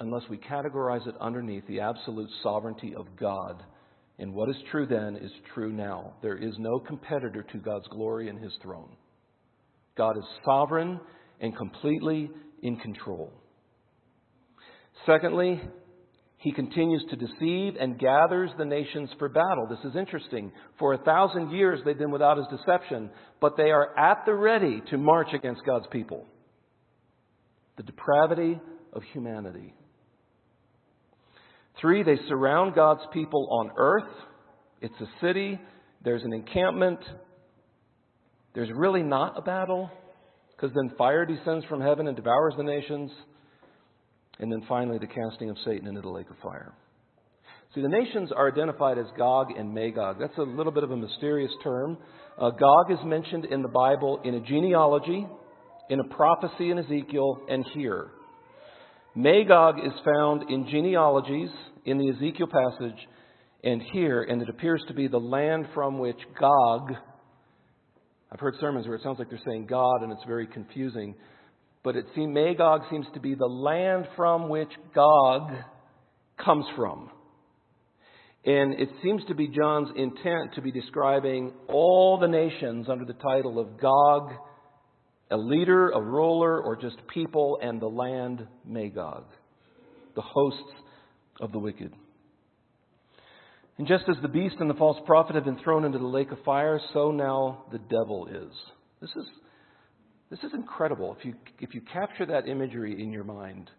unless 0.00 0.22
we 0.30 0.38
categorize 0.38 1.06
it 1.06 1.14
underneath 1.20 1.66
the 1.66 1.80
absolute 1.80 2.30
sovereignty 2.42 2.94
of 2.94 3.06
God. 3.18 3.62
And 4.18 4.34
what 4.34 4.48
is 4.48 4.56
true 4.70 4.86
then 4.86 5.16
is 5.16 5.30
true 5.54 5.72
now. 5.72 6.14
There 6.22 6.36
is 6.36 6.54
no 6.58 6.78
competitor 6.78 7.42
to 7.42 7.58
God's 7.58 7.86
glory 7.88 8.28
and 8.28 8.38
his 8.42 8.52
throne. 8.62 8.90
God 9.96 10.16
is 10.16 10.24
sovereign 10.44 11.00
and 11.40 11.56
completely 11.56 12.30
in 12.62 12.76
control. 12.76 13.32
Secondly, 15.06 15.60
he 16.38 16.52
continues 16.52 17.04
to 17.10 17.16
deceive 17.16 17.74
and 17.80 17.98
gathers 17.98 18.50
the 18.58 18.64
nations 18.64 19.10
for 19.18 19.28
battle. 19.28 19.66
This 19.68 19.90
is 19.90 19.96
interesting. 19.96 20.52
For 20.78 20.94
a 20.94 20.98
thousand 20.98 21.50
years 21.50 21.80
they've 21.84 21.98
been 21.98 22.12
without 22.12 22.38
his 22.38 22.46
deception, 22.56 23.10
but 23.40 23.56
they 23.56 23.70
are 23.70 23.96
at 23.98 24.24
the 24.24 24.34
ready 24.34 24.80
to 24.90 24.98
march 24.98 25.28
against 25.34 25.64
God's 25.66 25.86
people 25.90 26.26
the 27.76 27.84
depravity 27.84 28.60
of 28.92 29.02
humanity. 29.12 29.72
Three, 31.80 32.02
they 32.02 32.16
surround 32.28 32.74
God's 32.74 33.02
people 33.12 33.48
on 33.50 33.70
earth. 33.76 34.10
It's 34.80 34.94
a 35.00 35.06
city, 35.20 35.58
there's 36.04 36.22
an 36.24 36.32
encampment. 36.32 37.00
there's 38.54 38.70
really 38.74 39.02
not 39.02 39.38
a 39.38 39.42
battle, 39.42 39.90
because 40.50 40.74
then 40.74 40.96
fire 40.96 41.24
descends 41.24 41.64
from 41.66 41.80
heaven 41.80 42.08
and 42.08 42.16
devours 42.16 42.54
the 42.56 42.64
nations. 42.64 43.10
And 44.40 44.50
then 44.50 44.62
finally, 44.68 44.98
the 44.98 45.06
casting 45.06 45.50
of 45.50 45.56
Satan 45.64 45.86
into 45.86 46.00
the 46.00 46.08
lake 46.08 46.30
of 46.30 46.36
fire. 46.42 46.72
See, 47.74 47.82
the 47.82 47.88
nations 47.88 48.30
are 48.34 48.50
identified 48.50 48.98
as 48.98 49.06
Gog 49.16 49.48
and 49.56 49.74
Magog. 49.74 50.16
That's 50.18 50.36
a 50.38 50.42
little 50.42 50.72
bit 50.72 50.84
of 50.84 50.90
a 50.90 50.96
mysterious 50.96 51.50
term. 51.62 51.98
Uh, 52.40 52.50
Gog 52.50 52.90
is 52.90 52.98
mentioned 53.04 53.44
in 53.44 53.62
the 53.62 53.68
Bible 53.68 54.20
in 54.24 54.34
a 54.34 54.40
genealogy, 54.40 55.26
in 55.90 56.00
a 56.00 56.04
prophecy 56.04 56.70
in 56.70 56.78
Ezekiel, 56.78 57.42
and 57.48 57.64
here. 57.74 58.10
Magog 59.18 59.80
is 59.84 59.92
found 60.04 60.48
in 60.48 60.68
genealogies 60.68 61.50
in 61.84 61.98
the 61.98 62.08
Ezekiel 62.08 62.46
passage 62.46 62.96
and 63.64 63.82
here, 63.92 64.22
and 64.22 64.40
it 64.40 64.48
appears 64.48 64.80
to 64.86 64.94
be 64.94 65.08
the 65.08 65.18
land 65.18 65.66
from 65.74 65.98
which 65.98 66.20
Gog, 66.38 66.92
I've 68.30 68.38
heard 68.38 68.54
sermons 68.60 68.86
where 68.86 68.94
it 68.94 69.02
sounds 69.02 69.18
like 69.18 69.28
they're 69.28 69.40
saying 69.44 69.66
God, 69.66 70.02
and 70.04 70.12
it's 70.12 70.22
very 70.24 70.46
confusing. 70.46 71.16
But 71.82 71.96
it 71.96 72.04
seems 72.14 72.32
Magog 72.32 72.82
seems 72.92 73.06
to 73.14 73.18
be 73.18 73.34
the 73.34 73.44
land 73.44 74.06
from 74.14 74.48
which 74.48 74.70
Gog 74.94 75.50
comes 76.44 76.66
from. 76.76 77.10
And 78.44 78.74
it 78.74 78.88
seems 79.02 79.24
to 79.26 79.34
be 79.34 79.48
John's 79.48 79.88
intent 79.96 80.54
to 80.54 80.62
be 80.62 80.70
describing 80.70 81.54
all 81.66 82.18
the 82.20 82.28
nations 82.28 82.86
under 82.88 83.04
the 83.04 83.14
title 83.14 83.58
of 83.58 83.80
Gog, 83.80 84.30
a 85.30 85.36
leader, 85.36 85.90
a 85.90 86.00
ruler, 86.00 86.60
or 86.60 86.76
just 86.76 86.96
people, 87.12 87.58
and 87.62 87.80
the 87.80 87.86
land 87.86 88.46
Magog, 88.64 89.24
the 90.14 90.22
hosts 90.22 90.72
of 91.40 91.52
the 91.52 91.58
wicked. 91.58 91.92
And 93.78 93.86
just 93.86 94.04
as 94.08 94.16
the 94.22 94.28
beast 94.28 94.56
and 94.58 94.68
the 94.68 94.74
false 94.74 94.98
prophet 95.06 95.36
have 95.36 95.44
been 95.44 95.60
thrown 95.62 95.84
into 95.84 95.98
the 95.98 96.06
lake 96.06 96.32
of 96.32 96.38
fire, 96.44 96.80
so 96.92 97.12
now 97.12 97.64
the 97.70 97.78
devil 97.78 98.26
is. 98.26 98.52
This 99.00 99.10
is, 99.10 99.24
this 100.30 100.40
is 100.40 100.52
incredible 100.52 101.16
if 101.18 101.24
you, 101.24 101.34
if 101.60 101.74
you 101.74 101.80
capture 101.92 102.26
that 102.26 102.48
imagery 102.48 103.00
in 103.00 103.12
your 103.12 103.24
mind. 103.24 103.70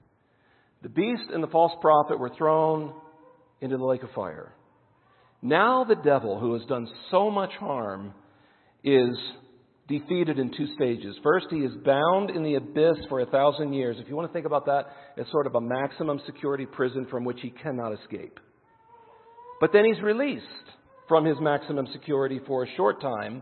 The 0.83 0.89
beast 0.89 1.23
and 1.33 1.43
the 1.43 1.47
false 1.47 1.73
prophet 1.81 2.17
were 2.17 2.31
thrown 2.38 2.93
into 3.59 3.77
the 3.77 3.83
lake 3.83 4.03
of 4.03 4.12
fire. 4.12 4.53
Now 5.41 5.83
the 5.83 5.95
devil, 5.95 6.39
who 6.39 6.53
has 6.53 6.65
done 6.67 6.88
so 7.12 7.29
much 7.29 7.51
harm, 7.59 8.13
is 8.83 9.17
defeated 9.89 10.39
in 10.39 10.52
two 10.56 10.67
stages. 10.75 11.15
First, 11.23 11.47
he 11.49 11.58
is 11.58 11.71
bound 11.84 12.30
in 12.30 12.43
the 12.43 12.56
abyss 12.56 12.97
for 13.10 13.19
a 13.19 13.25
thousand 13.25 13.73
years. 13.73 13.97
If 13.99 14.08
you 14.08 14.15
want 14.15 14.30
to 14.30 14.34
think 14.34 14.45
about 14.45 14.67
that 14.67 14.86
as 15.17 15.25
sort 15.32 15.47
of 15.47 15.56
a 15.56 15.62
maximum 15.62 16.21
security 16.25 16.65
prison 16.65 17.08
from 17.10 17.25
which 17.25 17.39
he 17.41 17.49
cannot 17.49 17.93
escape. 17.99 18.39
But 19.60 19.73
then 19.73 19.84
he's 19.86 20.02
released 20.02 20.45
from 21.08 21.25
his 21.25 21.38
maximum 21.41 21.88
security 21.91 22.39
for 22.47 22.63
a 22.63 22.67
short 22.78 23.02
time. 23.02 23.41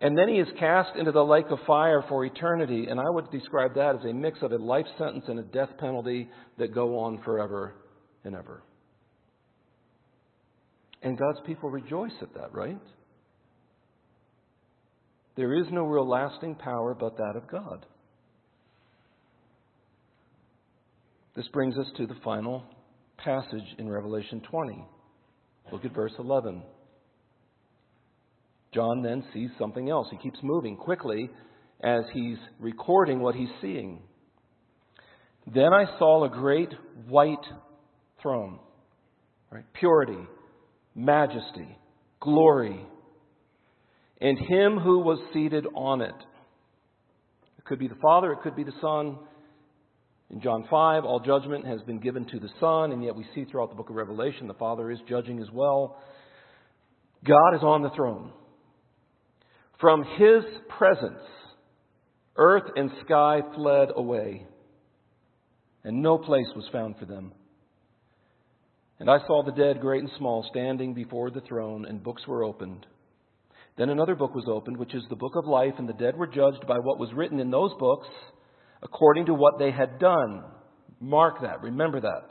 And 0.00 0.16
then 0.16 0.28
he 0.28 0.36
is 0.36 0.48
cast 0.58 0.96
into 0.96 1.12
the 1.12 1.24
lake 1.24 1.46
of 1.50 1.58
fire 1.66 2.02
for 2.08 2.24
eternity. 2.24 2.86
And 2.88 2.98
I 2.98 3.08
would 3.08 3.30
describe 3.30 3.74
that 3.76 3.96
as 3.96 4.04
a 4.04 4.12
mix 4.12 4.40
of 4.42 4.52
a 4.52 4.56
life 4.56 4.86
sentence 4.98 5.24
and 5.28 5.38
a 5.38 5.42
death 5.42 5.70
penalty 5.78 6.28
that 6.58 6.74
go 6.74 6.98
on 6.98 7.22
forever 7.24 7.74
and 8.24 8.34
ever. 8.34 8.62
And 11.02 11.18
God's 11.18 11.38
people 11.46 11.70
rejoice 11.70 12.12
at 12.20 12.34
that, 12.34 12.52
right? 12.52 12.80
There 15.36 15.54
is 15.54 15.66
no 15.70 15.84
real 15.84 16.08
lasting 16.08 16.56
power 16.56 16.94
but 16.94 17.18
that 17.18 17.36
of 17.36 17.48
God. 17.48 17.84
This 21.34 21.46
brings 21.48 21.76
us 21.76 21.86
to 21.98 22.06
the 22.06 22.16
final 22.24 22.64
passage 23.18 23.74
in 23.78 23.88
Revelation 23.88 24.40
20. 24.50 24.84
Look 25.70 25.84
at 25.84 25.94
verse 25.94 26.14
11. 26.18 26.62
John 28.72 29.02
then 29.02 29.22
sees 29.34 29.50
something 29.58 29.90
else. 29.90 30.08
He 30.10 30.16
keeps 30.16 30.38
moving 30.42 30.76
quickly 30.76 31.30
as 31.82 32.04
he's 32.14 32.38
recording 32.58 33.20
what 33.20 33.34
he's 33.34 33.48
seeing. 33.60 34.00
Then 35.46 35.72
I 35.72 35.84
saw 35.98 36.24
a 36.24 36.30
great 36.30 36.72
white 37.08 37.44
throne, 38.22 38.58
right? 39.50 39.64
Purity, 39.74 40.26
majesty, 40.94 41.78
glory, 42.20 42.84
and 44.20 44.38
him 44.38 44.78
who 44.78 45.00
was 45.00 45.18
seated 45.32 45.66
on 45.74 46.00
it. 46.00 46.14
It 47.58 47.64
could 47.64 47.78
be 47.78 47.88
the 47.88 47.96
Father, 47.96 48.32
it 48.32 48.40
could 48.42 48.56
be 48.56 48.64
the 48.64 48.72
Son, 48.80 49.18
in 50.30 50.40
John 50.40 50.66
5, 50.68 51.04
all 51.04 51.20
judgment 51.20 51.66
has 51.66 51.80
been 51.82 52.00
given 52.00 52.26
to 52.26 52.40
the 52.40 52.48
Son, 52.58 52.90
and 52.90 53.02
yet 53.02 53.14
we 53.14 53.24
see 53.34 53.44
throughout 53.44 53.70
the 53.70 53.76
book 53.76 53.90
of 53.90 53.96
Revelation 53.96 54.48
the 54.48 54.54
Father 54.54 54.90
is 54.90 54.98
judging 55.08 55.40
as 55.40 55.50
well. 55.52 56.02
God 57.24 57.54
is 57.54 57.62
on 57.62 57.82
the 57.82 57.90
throne. 57.90 58.32
From 59.80 60.02
His 60.02 60.42
presence, 60.76 61.22
earth 62.36 62.68
and 62.74 62.90
sky 63.04 63.40
fled 63.54 63.90
away, 63.94 64.46
and 65.84 66.02
no 66.02 66.18
place 66.18 66.48
was 66.56 66.68
found 66.72 66.96
for 66.98 67.04
them. 67.04 67.32
And 68.98 69.08
I 69.08 69.18
saw 69.26 69.44
the 69.44 69.52
dead, 69.52 69.80
great 69.80 70.02
and 70.02 70.10
small, 70.18 70.44
standing 70.50 70.92
before 70.92 71.30
the 71.30 71.42
throne, 71.42 71.84
and 71.84 72.02
books 72.02 72.26
were 72.26 72.42
opened. 72.42 72.86
Then 73.76 73.90
another 73.90 74.14
book 74.14 74.34
was 74.34 74.46
opened, 74.48 74.78
which 74.78 74.94
is 74.94 75.04
the 75.08 75.16
book 75.16 75.34
of 75.36 75.46
life, 75.46 75.74
and 75.78 75.88
the 75.88 75.92
dead 75.92 76.16
were 76.16 76.26
judged 76.26 76.66
by 76.66 76.78
what 76.78 76.98
was 76.98 77.12
written 77.14 77.40
in 77.40 77.50
those 77.50 77.72
books 77.78 78.06
according 78.82 79.26
to 79.26 79.34
what 79.34 79.58
they 79.58 79.70
had 79.70 79.98
done. 79.98 80.44
Mark 81.00 81.42
that. 81.42 81.62
Remember 81.62 82.00
that. 82.00 82.28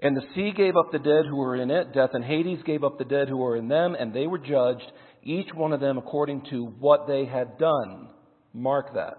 And 0.00 0.16
the 0.16 0.26
sea 0.34 0.52
gave 0.56 0.76
up 0.76 0.90
the 0.92 0.98
dead 0.98 1.24
who 1.28 1.36
were 1.36 1.56
in 1.56 1.70
it. 1.70 1.94
Death 1.94 2.10
and 2.12 2.24
Hades 2.24 2.58
gave 2.66 2.82
up 2.84 2.98
the 2.98 3.04
dead 3.04 3.28
who 3.28 3.36
were 3.36 3.56
in 3.56 3.68
them, 3.68 3.94
and 3.98 4.12
they 4.12 4.26
were 4.26 4.38
judged, 4.38 4.90
each 5.22 5.48
one 5.54 5.72
of 5.72 5.80
them 5.80 5.98
according 5.98 6.44
to 6.50 6.66
what 6.78 7.06
they 7.06 7.24
had 7.24 7.56
done. 7.58 8.08
Mark 8.52 8.92
that. 8.94 9.18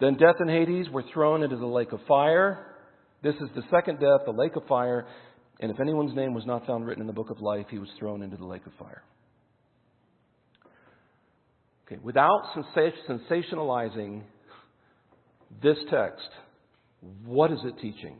Then 0.00 0.14
death 0.14 0.36
and 0.38 0.50
Hades 0.50 0.88
were 0.90 1.04
thrown 1.12 1.42
into 1.42 1.56
the 1.56 1.66
lake 1.66 1.92
of 1.92 2.00
fire. 2.06 2.74
This 3.22 3.34
is 3.36 3.48
the 3.54 3.62
second 3.70 3.98
death, 3.98 4.20
the 4.24 4.32
lake 4.32 4.56
of 4.56 4.66
fire. 4.66 5.06
And 5.60 5.70
if 5.70 5.80
anyone's 5.80 6.14
name 6.14 6.34
was 6.34 6.44
not 6.44 6.66
found 6.66 6.86
written 6.86 7.00
in 7.00 7.06
the 7.06 7.12
book 7.12 7.30
of 7.30 7.40
life, 7.40 7.66
he 7.70 7.78
was 7.78 7.88
thrown 7.98 8.22
into 8.22 8.36
the 8.36 8.44
lake 8.44 8.66
of 8.66 8.72
fire. 8.78 9.02
Okay, 11.86 12.00
without 12.02 12.42
sensationalizing 13.08 14.22
this 15.62 15.76
text, 15.90 16.28
what 17.24 17.52
is 17.52 17.58
it 17.64 17.74
teaching? 17.80 18.16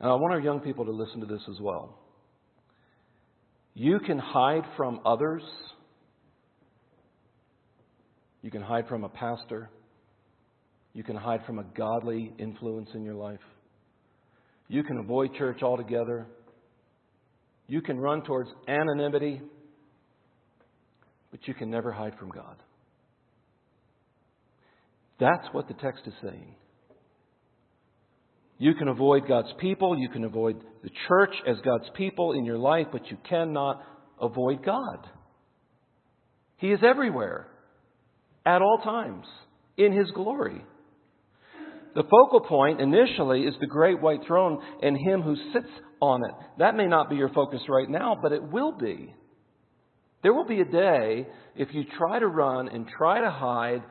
And 0.00 0.10
I 0.10 0.14
want 0.14 0.32
our 0.32 0.40
young 0.40 0.60
people 0.60 0.84
to 0.84 0.90
listen 0.90 1.20
to 1.20 1.26
this 1.26 1.42
as 1.48 1.60
well. 1.60 1.98
You 3.74 4.00
can 4.00 4.18
hide 4.18 4.64
from 4.76 5.00
others. 5.04 5.42
You 8.42 8.50
can 8.50 8.62
hide 8.62 8.88
from 8.88 9.04
a 9.04 9.08
pastor. 9.08 9.70
You 10.94 11.04
can 11.04 11.16
hide 11.16 11.44
from 11.46 11.58
a 11.58 11.64
godly 11.76 12.32
influence 12.38 12.88
in 12.94 13.04
your 13.04 13.14
life. 13.14 13.38
You 14.68 14.82
can 14.82 14.98
avoid 14.98 15.34
church 15.34 15.62
altogether. 15.62 16.26
You 17.66 17.82
can 17.82 17.98
run 17.98 18.22
towards 18.22 18.50
anonymity 18.66 19.42
but 21.30 21.46
you 21.46 21.54
can 21.54 21.70
never 21.70 21.92
hide 21.92 22.16
from 22.18 22.30
God. 22.30 22.56
That's 25.20 25.46
what 25.52 25.68
the 25.68 25.74
text 25.74 26.02
is 26.06 26.14
saying. 26.22 26.54
You 28.58 28.74
can 28.74 28.88
avoid 28.88 29.28
God's 29.28 29.52
people, 29.60 29.98
you 29.98 30.08
can 30.08 30.24
avoid 30.24 30.56
the 30.82 30.90
church 31.06 31.34
as 31.46 31.56
God's 31.64 31.88
people 31.96 32.32
in 32.32 32.44
your 32.44 32.58
life, 32.58 32.86
but 32.90 33.08
you 33.10 33.16
cannot 33.28 33.82
avoid 34.20 34.64
God. 34.64 35.06
He 36.56 36.72
is 36.72 36.80
everywhere, 36.82 37.46
at 38.44 38.62
all 38.62 38.80
times, 38.82 39.26
in 39.76 39.92
His 39.92 40.10
glory. 40.10 40.64
The 41.98 42.04
focal 42.04 42.38
point 42.38 42.80
initially 42.80 43.40
is 43.40 43.56
the 43.58 43.66
great 43.66 44.00
white 44.00 44.20
throne 44.24 44.62
and 44.80 44.96
Him 44.96 45.20
who 45.20 45.34
sits 45.52 45.66
on 46.00 46.24
it. 46.24 46.34
That 46.60 46.76
may 46.76 46.86
not 46.86 47.10
be 47.10 47.16
your 47.16 47.30
focus 47.30 47.60
right 47.68 47.90
now, 47.90 48.16
but 48.22 48.30
it 48.30 48.52
will 48.52 48.70
be. 48.70 49.12
There 50.22 50.32
will 50.32 50.46
be 50.46 50.60
a 50.60 50.64
day, 50.64 51.26
if 51.56 51.70
you 51.72 51.82
try 51.98 52.20
to 52.20 52.28
run 52.28 52.68
and 52.68 52.86
try 52.86 53.20
to 53.20 53.30
hide, 53.32 53.82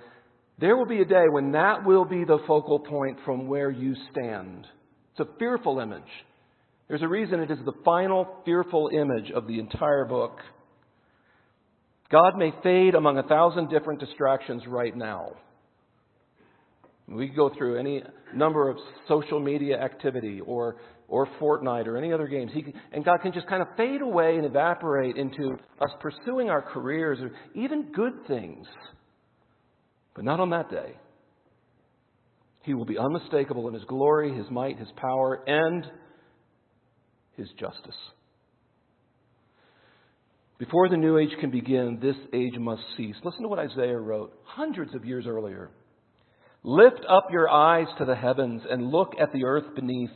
there 0.58 0.78
will 0.78 0.86
be 0.86 1.02
a 1.02 1.06
day 1.06 1.26
when 1.30 1.52
that 1.52 1.86
will 1.86 2.06
be 2.06 2.24
the 2.24 2.40
focal 2.48 2.80
point 2.80 3.18
from 3.26 3.50
where 3.50 3.70
you 3.70 3.94
stand. 4.14 4.66
It's 5.12 5.28
a 5.28 5.38
fearful 5.38 5.82
image. 5.82 6.02
There's 6.88 7.02
a 7.02 7.10
reason 7.10 7.42
it 7.42 7.52
is 7.52 7.60
the 7.66 7.74
final 7.84 8.38
fearful 8.46 8.90
image 8.94 9.32
of 9.36 9.48
the 9.48 9.60
entire 9.60 10.06
book. 10.06 10.38
God 12.10 12.38
may 12.38 12.54
fade 12.64 12.96
among 12.96 13.18
a 13.18 13.24
thousand 13.24 13.70
different 13.70 14.00
distractions 14.00 14.64
right 14.66 14.96
now. 14.96 15.34
We 17.08 17.28
go 17.30 17.50
through 17.58 17.80
any 17.80 18.04
number 18.36 18.70
of 18.70 18.78
social 19.08 19.40
media 19.40 19.80
activity 19.82 20.42
or 20.46 20.78
or 21.08 21.28
Fortnite 21.40 21.88
or 21.88 21.98
any 21.98 22.12
other 22.12 22.28
games. 22.28 22.52
He, 22.54 22.66
and 22.92 23.06
God 23.06 23.20
can 23.22 23.32
just 23.32 23.48
kind 23.48 23.62
of 23.62 23.70
fade 23.78 24.02
away 24.02 24.36
and 24.36 24.46
evaporate 24.46 25.16
into 25.16 25.58
us 25.80 25.90
pursuing 26.02 26.50
our 26.50 26.62
careers 26.62 27.20
or 27.22 27.32
even 27.56 27.92
good 27.94 28.14
things. 28.28 28.68
But 30.16 30.26
not 30.26 30.40
on 30.40 30.50
that 30.50 30.70
day. 30.70 30.98
He 32.64 32.74
will 32.74 32.86
be 32.86 32.98
unmistakable 32.98 33.70
in 33.70 33.74
His 33.74 33.86
glory, 33.86 34.36
His 34.36 34.50
might, 34.52 34.78
His 34.78 34.90
power, 34.98 35.42
and 35.48 35.86
His 37.38 37.48
justice. 37.58 37.96
Before 40.58 40.90
the 40.90 40.98
new 40.98 41.18
age 41.20 41.30
can 41.40 41.52
begin, 41.52 42.00
this 42.02 42.16
age 42.34 42.58
must 42.60 42.82
cease. 42.98 43.16
Listen 43.24 43.44
to 43.44 43.48
what 43.48 43.60
Isaiah 43.60 43.98
wrote 43.98 44.34
hundreds 44.44 44.94
of 44.96 45.06
years 45.06 45.26
earlier. 45.26 45.70
Lift 46.70 47.00
up 47.10 47.30
your 47.32 47.50
eyes 47.50 47.88
to 47.98 48.04
the 48.04 48.14
heavens 48.14 48.62
and 48.70 48.92
look 48.92 49.14
at 49.18 49.32
the 49.32 49.46
earth 49.46 49.74
beneath. 49.74 50.10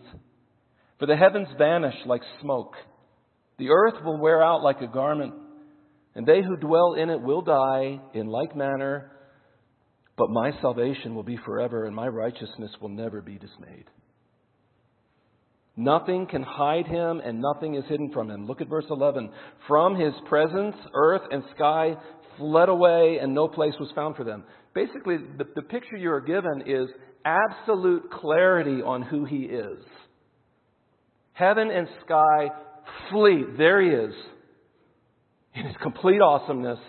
For 0.99 1.05
the 1.05 1.15
heavens 1.15 1.47
vanish 1.57 1.95
like 2.05 2.23
smoke. 2.41 2.73
The 3.57 3.69
earth 3.69 4.03
will 4.03 4.19
wear 4.19 4.43
out 4.43 4.61
like 4.61 4.81
a 4.81 4.87
garment, 4.87 5.33
and 6.13 6.27
they 6.27 6.41
who 6.41 6.57
dwell 6.57 6.95
in 6.95 7.09
it 7.09 7.21
will 7.21 7.41
die 7.41 8.01
in 8.13 8.27
like 8.27 8.53
manner. 8.53 9.11
But 10.17 10.29
my 10.29 10.51
salvation 10.61 11.15
will 11.15 11.23
be 11.23 11.37
forever, 11.45 11.85
and 11.85 11.95
my 11.95 12.09
righteousness 12.09 12.71
will 12.81 12.89
never 12.89 13.21
be 13.21 13.37
dismayed. 13.37 13.85
Nothing 15.77 16.27
can 16.27 16.43
hide 16.43 16.85
him, 16.85 17.21
and 17.23 17.41
nothing 17.41 17.75
is 17.75 17.85
hidden 17.87 18.11
from 18.11 18.29
him. 18.29 18.45
Look 18.45 18.59
at 18.59 18.67
verse 18.67 18.87
11. 18.89 19.29
From 19.69 19.97
his 19.97 20.13
presence, 20.27 20.75
earth 20.93 21.21
and 21.31 21.43
sky 21.55 21.95
fled 22.37 22.69
away, 22.69 23.19
and 23.21 23.33
no 23.33 23.47
place 23.47 23.73
was 23.79 23.89
found 23.95 24.15
for 24.15 24.23
them. 24.23 24.43
Basically, 24.73 25.17
the, 25.37 25.45
the 25.55 25.61
picture 25.61 25.97
you 25.97 26.11
are 26.11 26.21
given 26.21 26.63
is 26.65 26.87
absolute 27.25 28.09
clarity 28.11 28.81
on 28.81 29.01
who 29.01 29.25
he 29.25 29.43
is. 29.43 29.79
Heaven 31.33 31.69
and 31.71 31.87
sky 32.05 32.49
flee. 33.09 33.43
There 33.57 33.81
he 33.81 33.89
is. 33.89 34.13
In 35.55 35.65
his 35.65 35.75
complete 35.81 36.21
awesomeness. 36.21 36.79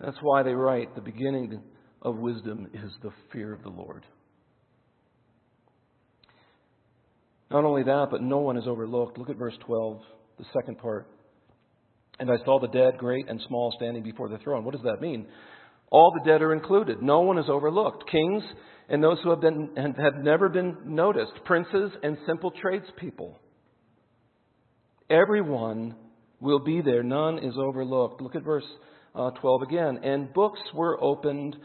That's 0.00 0.16
why 0.20 0.42
they 0.42 0.52
write 0.52 0.94
the 0.94 1.00
beginning 1.00 1.62
of 2.02 2.16
wisdom 2.16 2.68
is 2.74 2.90
the 3.02 3.10
fear 3.32 3.52
of 3.52 3.62
the 3.62 3.70
Lord. 3.70 4.04
Not 7.50 7.64
only 7.64 7.84
that, 7.84 8.08
but 8.10 8.22
no 8.22 8.38
one 8.38 8.56
is 8.56 8.64
overlooked. 8.66 9.18
Look 9.18 9.30
at 9.30 9.36
verse 9.36 9.54
12, 9.66 10.00
the 10.38 10.44
second 10.52 10.78
part. 10.78 11.06
And 12.18 12.30
I 12.30 12.36
saw 12.44 12.60
the 12.60 12.68
dead, 12.68 12.98
great 12.98 13.28
and 13.28 13.40
small, 13.48 13.72
standing 13.76 14.02
before 14.02 14.28
the 14.28 14.38
throne. 14.38 14.64
What 14.64 14.74
does 14.74 14.84
that 14.84 15.00
mean? 15.00 15.26
All 15.90 16.12
the 16.12 16.28
dead 16.28 16.42
are 16.42 16.52
included. 16.52 17.02
No 17.02 17.20
one 17.20 17.38
is 17.38 17.46
overlooked. 17.48 18.10
Kings 18.10 18.42
and 18.88 19.02
those 19.02 19.18
who 19.22 19.30
have, 19.30 19.40
been, 19.40 19.70
have 19.76 20.16
never 20.22 20.48
been 20.48 20.76
noticed, 20.84 21.32
princes 21.44 21.90
and 22.02 22.18
simple 22.26 22.50
tradespeople. 22.50 23.38
Everyone 25.08 25.94
will 26.40 26.58
be 26.58 26.82
there. 26.82 27.02
None 27.02 27.38
is 27.38 27.54
overlooked. 27.56 28.20
Look 28.20 28.34
at 28.34 28.42
verse 28.42 28.64
uh, 29.14 29.30
12 29.30 29.62
again. 29.62 30.00
And 30.02 30.32
books 30.32 30.60
were 30.74 31.02
opened. 31.02 31.56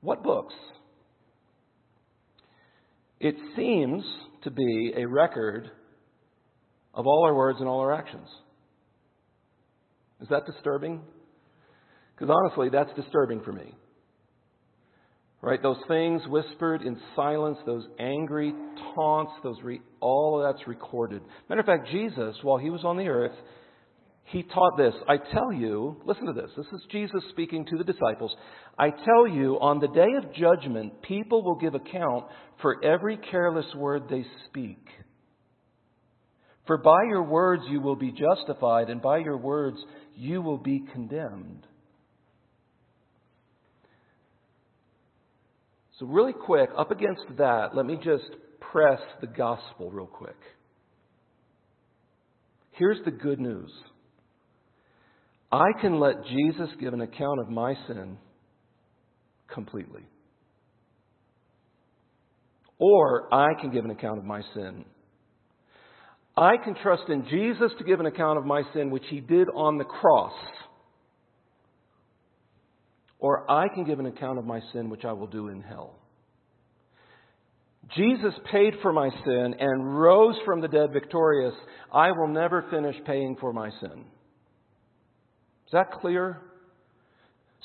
What 0.00 0.22
books? 0.22 0.54
It 3.20 3.36
seems 3.56 4.02
to 4.44 4.50
be 4.50 4.92
a 4.96 5.06
record 5.06 5.70
of 6.92 7.06
all 7.06 7.24
our 7.24 7.34
words 7.34 7.58
and 7.60 7.68
all 7.68 7.80
our 7.80 7.94
actions. 7.94 8.28
Is 10.22 10.28
that 10.28 10.46
disturbing? 10.46 11.00
Because 12.14 12.34
honestly, 12.34 12.68
that's 12.70 12.92
disturbing 12.94 13.42
for 13.42 13.52
me. 13.52 13.74
Right? 15.40 15.60
Those 15.60 15.78
things 15.88 16.22
whispered 16.28 16.82
in 16.82 16.96
silence, 17.16 17.58
those 17.66 17.84
angry 17.98 18.54
taunts, 18.94 19.32
those 19.42 19.56
re- 19.64 19.80
all 20.00 20.40
of 20.40 20.54
that's 20.54 20.68
recorded. 20.68 21.20
Matter 21.48 21.60
of 21.60 21.66
fact, 21.66 21.88
Jesus, 21.90 22.36
while 22.42 22.58
he 22.58 22.70
was 22.70 22.84
on 22.84 22.96
the 22.96 23.08
earth, 23.08 23.34
he 24.26 24.44
taught 24.44 24.78
this. 24.78 24.94
I 25.08 25.16
tell 25.16 25.52
you, 25.52 26.00
listen 26.06 26.26
to 26.26 26.32
this. 26.32 26.50
This 26.56 26.66
is 26.72 26.80
Jesus 26.92 27.22
speaking 27.30 27.66
to 27.66 27.76
the 27.76 27.84
disciples. 27.84 28.32
I 28.78 28.90
tell 28.90 29.26
you, 29.26 29.58
on 29.60 29.80
the 29.80 29.88
day 29.88 30.06
of 30.16 30.32
judgment, 30.32 31.02
people 31.02 31.42
will 31.42 31.56
give 31.56 31.74
account 31.74 32.26
for 32.62 32.82
every 32.84 33.16
careless 33.16 33.66
word 33.74 34.04
they 34.08 34.24
speak. 34.46 34.78
For 36.66 36.78
by 36.78 37.02
your 37.08 37.24
words 37.24 37.62
you 37.68 37.80
will 37.80 37.96
be 37.96 38.12
justified, 38.12 38.88
and 38.88 39.02
by 39.02 39.18
your 39.18 39.36
words 39.36 39.78
you 40.16 40.42
will 40.42 40.58
be 40.58 40.84
condemned. 40.92 41.66
So, 45.98 46.06
really 46.06 46.32
quick, 46.32 46.70
up 46.76 46.90
against 46.90 47.22
that, 47.38 47.74
let 47.74 47.86
me 47.86 47.96
just 47.96 48.24
press 48.60 49.00
the 49.20 49.26
gospel 49.26 49.90
real 49.90 50.06
quick. 50.06 50.38
Here's 52.72 52.98
the 53.04 53.10
good 53.10 53.38
news 53.38 53.70
I 55.50 55.72
can 55.80 56.00
let 56.00 56.24
Jesus 56.24 56.68
give 56.80 56.94
an 56.94 57.02
account 57.02 57.40
of 57.40 57.50
my 57.50 57.74
sin 57.86 58.16
completely. 59.52 60.02
Or 62.78 63.32
I 63.32 63.60
can 63.60 63.70
give 63.70 63.84
an 63.84 63.90
account 63.90 64.18
of 64.18 64.24
my 64.24 64.40
sin. 64.54 64.84
I 66.36 66.56
can 66.56 66.74
trust 66.82 67.04
in 67.08 67.26
Jesus 67.28 67.72
to 67.78 67.84
give 67.84 68.00
an 68.00 68.06
account 68.06 68.38
of 68.38 68.46
my 68.46 68.62
sin, 68.72 68.90
which 68.90 69.04
he 69.10 69.20
did 69.20 69.48
on 69.54 69.78
the 69.78 69.84
cross. 69.84 70.32
Or 73.18 73.48
I 73.50 73.68
can 73.68 73.84
give 73.84 74.00
an 74.00 74.06
account 74.06 74.38
of 74.38 74.44
my 74.44 74.60
sin, 74.72 74.88
which 74.90 75.04
I 75.04 75.12
will 75.12 75.26
do 75.26 75.48
in 75.48 75.60
hell. 75.60 75.94
Jesus 77.96 78.32
paid 78.50 78.74
for 78.80 78.92
my 78.92 79.10
sin 79.24 79.54
and 79.58 80.00
rose 80.00 80.36
from 80.44 80.60
the 80.60 80.68
dead 80.68 80.92
victorious. 80.92 81.54
I 81.92 82.12
will 82.12 82.28
never 82.28 82.64
finish 82.70 82.96
paying 83.04 83.36
for 83.38 83.52
my 83.52 83.70
sin. 83.80 84.04
Is 85.66 85.72
that 85.72 85.92
clear? 86.00 86.40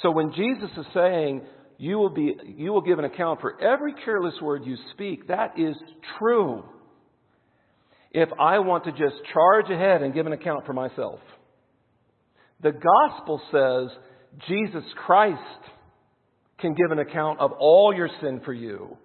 So 0.02 0.12
when 0.12 0.34
Jesus 0.34 0.70
is 0.78 0.86
saying, 0.94 1.42
you 1.78 1.98
will, 1.98 2.10
be, 2.10 2.36
you 2.46 2.74
will 2.74 2.82
give 2.82 3.00
an 3.00 3.06
account 3.06 3.40
for 3.40 3.62
every 3.62 3.94
careless 4.04 4.34
word 4.42 4.64
you 4.66 4.76
speak, 4.94 5.28
that 5.28 5.58
is 5.58 5.76
true. 6.20 6.64
If 8.12 8.30
I 8.40 8.60
want 8.60 8.86
to 8.86 8.92
just 8.92 9.16
charge 9.34 9.70
ahead 9.70 10.02
and 10.02 10.14
give 10.14 10.26
an 10.26 10.34
account 10.34 10.66
for 10.66 10.74
myself, 10.74 11.20
the 12.62 12.72
gospel 12.72 13.42
says 13.52 13.98
Jesus 14.48 14.84
Christ 15.06 15.42
can 16.60 16.74
give 16.74 16.92
an 16.92 17.00
account 17.00 17.40
of 17.40 17.52
all 17.60 17.94
your 17.96 18.10
sin 18.22 18.42
for 18.44 18.54
you. 18.54 18.98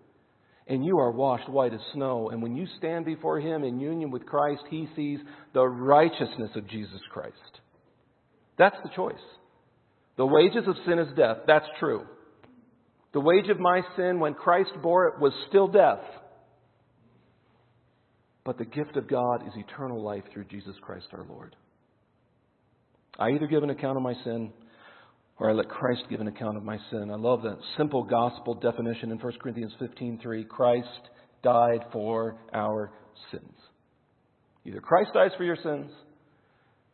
And 0.69 0.85
you 0.85 0.99
are 0.99 1.11
washed 1.11 1.49
white 1.49 1.75
as 1.75 1.81
snow. 1.93 2.31
And 2.31 2.43
when 2.43 2.55
you 2.55 2.67
stand 2.79 3.05
before 3.05 3.41
Him 3.41 3.65
in 3.65 3.81
union 3.81 4.11
with 4.11 4.25
Christ, 4.25 4.63
He 4.71 4.89
sees 4.95 5.19
the 5.53 5.67
righteousness 5.67 6.51
of 6.55 6.69
Jesus 6.69 7.01
Christ. 7.13 7.35
That's 8.59 8.77
the 8.83 8.91
choice. 8.95 9.15
The 10.17 10.27
wages 10.27 10.65
of 10.69 10.77
sin 10.87 10.99
is 10.99 11.09
death. 11.17 11.39
That's 11.47 11.67
true. 11.81 12.07
The 13.13 13.21
wage 13.21 13.51
of 13.51 13.59
my 13.59 13.83
sin, 13.97 14.21
when 14.21 14.35
Christ 14.35 14.71
bore 14.83 15.09
it, 15.09 15.21
was 15.21 15.33
still 15.49 15.69
death. 15.69 16.01
But 18.45 18.59
the 18.59 18.65
gift 18.65 18.97
of 18.97 19.09
God 19.09 19.47
is 19.47 19.53
eternal 19.57 20.03
life 20.03 20.25
through 20.33 20.45
Jesus 20.45 20.75
Christ 20.81 21.07
our 21.13 21.25
Lord. 21.25 21.55
I 23.19 23.31
either 23.31 23.47
give 23.47 23.63
an 23.63 23.71
account 23.71 23.97
of 23.97 24.03
my 24.03 24.15
sin 24.25 24.53
or 25.39 25.51
I 25.51 25.53
let 25.53 25.69
Christ 25.69 26.03
give 26.09 26.21
an 26.21 26.29
account 26.29 26.57
of 26.57 26.65
my 26.65 26.79
sin. 26.91 27.11
I 27.11 27.17
love 27.17 27.43
that 27.43 27.59
simple 27.77 28.05
gospel 28.05 28.55
definition 28.55 29.11
in 29.11 29.19
1 29.19 29.33
Corinthians 29.41 29.73
15:3. 29.81 30.45
Christ 30.45 31.11
died 31.43 31.85
for 31.93 32.37
our 32.53 32.93
sins. 33.31 33.55
Either 34.65 34.81
Christ 34.81 35.11
dies 35.15 35.33
for 35.37 35.45
your 35.45 35.57
sins 35.57 35.91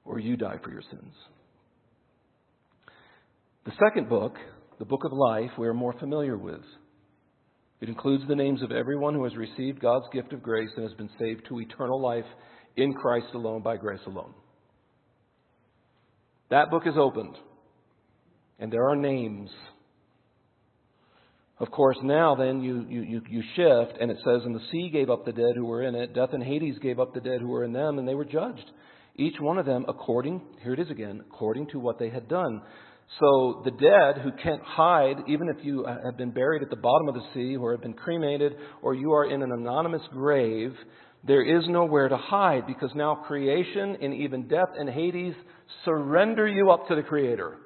or 0.04 0.18
you 0.18 0.37
die 0.37 0.58
for 0.62 0.70
your 0.70 0.82
sins. 0.82 1.14
The 3.64 3.72
second 3.72 4.08
book, 4.08 4.34
the 4.78 4.87
book 4.87 5.04
of 5.04 5.12
life, 5.12 5.50
we 5.58 5.66
are 5.66 5.74
more 5.74 5.92
familiar 5.92 6.38
with. 6.38 6.64
It 7.80 7.88
includes 7.88 8.24
the 8.26 8.34
names 8.34 8.62
of 8.62 8.72
everyone 8.72 9.14
who 9.14 9.24
has 9.24 9.36
received 9.36 9.80
God's 9.80 10.06
gift 10.12 10.32
of 10.32 10.42
grace 10.42 10.70
and 10.76 10.84
has 10.84 10.96
been 10.96 11.10
saved 11.18 11.42
to 11.48 11.60
eternal 11.60 12.00
life 12.00 12.24
in 12.76 12.92
Christ 12.92 13.28
alone, 13.34 13.62
by 13.62 13.76
grace 13.76 14.00
alone. 14.06 14.34
That 16.50 16.70
book 16.70 16.84
is 16.86 16.94
opened, 16.96 17.36
and 18.58 18.72
there 18.72 18.88
are 18.88 18.96
names. 18.96 19.50
Of 21.60 21.70
course, 21.70 21.96
now 22.02 22.34
then 22.34 22.62
you, 22.62 22.86
you, 22.88 23.22
you, 23.28 23.42
shift, 23.54 24.00
and 24.00 24.10
it 24.10 24.16
says, 24.24 24.42
And 24.44 24.54
the 24.54 24.64
sea 24.70 24.90
gave 24.92 25.10
up 25.10 25.24
the 25.24 25.32
dead 25.32 25.56
who 25.56 25.66
were 25.66 25.82
in 25.82 25.94
it, 25.94 26.14
death 26.14 26.30
and 26.32 26.42
Hades 26.42 26.78
gave 26.80 27.00
up 27.00 27.14
the 27.14 27.20
dead 27.20 27.40
who 27.40 27.48
were 27.48 27.64
in 27.64 27.72
them, 27.72 27.98
and 27.98 28.06
they 28.06 28.14
were 28.14 28.24
judged. 28.24 28.70
Each 29.16 29.34
one 29.40 29.58
of 29.58 29.66
them 29.66 29.84
according, 29.88 30.40
here 30.62 30.72
it 30.72 30.78
is 30.78 30.90
again, 30.90 31.22
according 31.28 31.66
to 31.68 31.80
what 31.80 31.98
they 31.98 32.10
had 32.10 32.28
done. 32.28 32.62
So 33.21 33.62
the 33.64 33.71
dead 33.71 34.23
who 34.23 34.31
can't 34.42 34.62
hide, 34.62 35.16
even 35.29 35.49
if 35.49 35.64
you 35.64 35.85
uh, 35.85 36.05
have 36.05 36.16
been 36.16 36.31
buried 36.31 36.62
at 36.62 36.71
the 36.71 36.77
bottom 36.77 37.09
of 37.09 37.14
the 37.14 37.27
sea 37.35 37.57
or 37.57 37.73
have 37.73 37.83
been 37.83 37.94
cremated 37.94 38.55
or 38.83 38.94
you 38.94 39.12
are 39.12 39.31
in 39.31 39.42
an 39.42 39.51
anonymous 39.51 40.03
grave, 40.12 40.73
there 41.27 41.42
is 41.42 41.64
nowhere 41.68 42.09
to 42.09 42.16
hide 42.16 42.66
because 42.66 42.90
now 42.94 43.14
creation 43.27 43.97
and 44.01 44.14
even 44.14 44.47
death 44.47 44.68
and 44.77 44.88
Hades 44.88 45.35
surrender 45.85 46.47
you 46.47 46.71
up 46.71 46.87
to 46.88 46.94
the 46.94 47.03
Creator. 47.03 47.59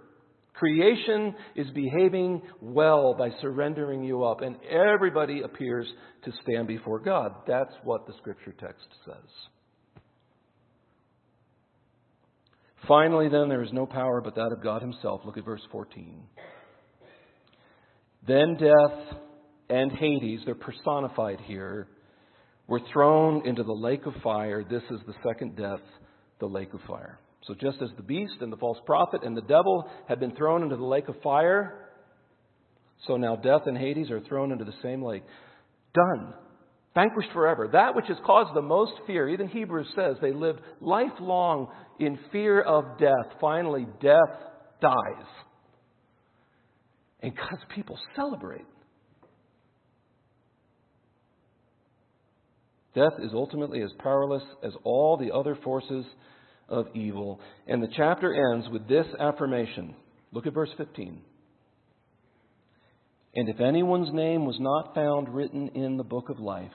Creation 0.54 1.34
is 1.56 1.66
behaving 1.74 2.42
well 2.60 3.14
by 3.14 3.30
surrendering 3.40 4.04
you 4.04 4.22
up, 4.22 4.42
and 4.42 4.56
everybody 4.70 5.42
appears 5.42 5.86
to 6.24 6.32
stand 6.42 6.68
before 6.68 7.00
God. 7.00 7.34
That's 7.48 7.72
what 7.82 8.06
the 8.06 8.12
scripture 8.18 8.54
text 8.60 8.86
says. 9.04 9.30
Finally, 12.88 13.28
then, 13.28 13.48
there 13.48 13.62
is 13.62 13.72
no 13.72 13.86
power 13.86 14.20
but 14.20 14.34
that 14.34 14.52
of 14.52 14.62
God 14.62 14.82
Himself. 14.82 15.20
Look 15.24 15.38
at 15.38 15.44
verse 15.44 15.62
14. 15.70 16.22
Then 18.26 18.56
death 18.56 19.18
and 19.68 19.92
Hades, 19.92 20.40
they're 20.44 20.54
personified 20.54 21.40
here, 21.40 21.88
were 22.66 22.80
thrown 22.92 23.46
into 23.46 23.62
the 23.62 23.72
lake 23.72 24.06
of 24.06 24.14
fire. 24.22 24.64
This 24.64 24.82
is 24.90 25.00
the 25.06 25.14
second 25.26 25.56
death, 25.56 25.80
the 26.40 26.46
lake 26.46 26.72
of 26.74 26.80
fire. 26.88 27.18
So 27.46 27.54
just 27.54 27.82
as 27.82 27.90
the 27.96 28.02
beast 28.02 28.34
and 28.40 28.52
the 28.52 28.56
false 28.56 28.78
prophet 28.86 29.22
and 29.24 29.36
the 29.36 29.42
devil 29.42 29.88
had 30.08 30.20
been 30.20 30.34
thrown 30.36 30.62
into 30.62 30.76
the 30.76 30.84
lake 30.84 31.08
of 31.08 31.20
fire, 31.22 31.88
so 33.06 33.16
now 33.16 33.34
death 33.34 33.62
and 33.66 33.76
Hades 33.76 34.10
are 34.10 34.20
thrown 34.20 34.52
into 34.52 34.64
the 34.64 34.74
same 34.82 35.02
lake. 35.02 35.24
Done. 35.94 36.34
Vanquished 36.94 37.32
forever. 37.32 37.68
That 37.72 37.94
which 37.94 38.06
has 38.08 38.18
caused 38.26 38.54
the 38.54 38.62
most 38.62 38.92
fear, 39.06 39.28
even 39.28 39.48
Hebrews 39.48 39.88
says 39.96 40.16
they 40.20 40.32
lived 40.32 40.60
lifelong 40.80 41.68
in 41.98 42.18
fear 42.30 42.60
of 42.60 42.98
death. 42.98 43.38
Finally, 43.40 43.86
death 44.00 44.18
dies. 44.80 45.26
And 47.20 47.34
God's 47.34 47.62
people 47.74 47.98
celebrate. 48.14 48.66
Death 52.94 53.14
is 53.22 53.30
ultimately 53.32 53.80
as 53.82 53.90
powerless 53.98 54.42
as 54.62 54.72
all 54.84 55.16
the 55.16 55.32
other 55.32 55.56
forces 55.64 56.04
of 56.68 56.86
evil. 56.94 57.40
And 57.66 57.82
the 57.82 57.88
chapter 57.96 58.52
ends 58.52 58.68
with 58.70 58.86
this 58.86 59.06
affirmation. 59.18 59.94
Look 60.32 60.46
at 60.46 60.52
verse 60.52 60.70
15. 60.76 61.22
And 63.34 63.48
if 63.48 63.60
anyone's 63.60 64.12
name 64.12 64.44
was 64.44 64.56
not 64.60 64.94
found 64.94 65.28
written 65.28 65.68
in 65.68 65.96
the 65.96 66.04
book 66.04 66.28
of 66.28 66.38
life, 66.38 66.70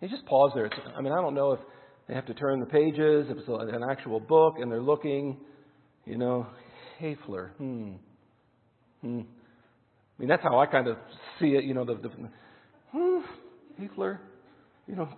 they 0.00 0.08
just 0.08 0.26
pause 0.26 0.52
there. 0.54 0.66
It's, 0.66 0.74
I 0.96 1.00
mean, 1.00 1.12
I 1.12 1.20
don't 1.22 1.34
know 1.34 1.52
if 1.52 1.60
they 2.08 2.14
have 2.14 2.26
to 2.26 2.34
turn 2.34 2.60
the 2.60 2.66
pages, 2.66 3.26
if 3.30 3.38
it's 3.38 3.48
an 3.48 3.82
actual 3.90 4.20
book, 4.20 4.56
and 4.58 4.70
they're 4.70 4.82
looking, 4.82 5.38
you 6.04 6.18
know, 6.18 6.46
Hafler. 7.00 7.52
Hmm. 7.52 7.92
Hmm. 9.00 9.20
I 9.20 10.20
mean, 10.20 10.28
that's 10.28 10.42
how 10.42 10.58
I 10.58 10.66
kind 10.66 10.88
of 10.88 10.98
see 11.40 11.48
it. 11.48 11.64
You 11.64 11.72
know, 11.72 11.86
the, 11.86 11.94
the 11.94 12.10
hmm, 12.92 13.18
Hafler. 13.82 14.18
You 14.86 14.96
know, 14.96 15.08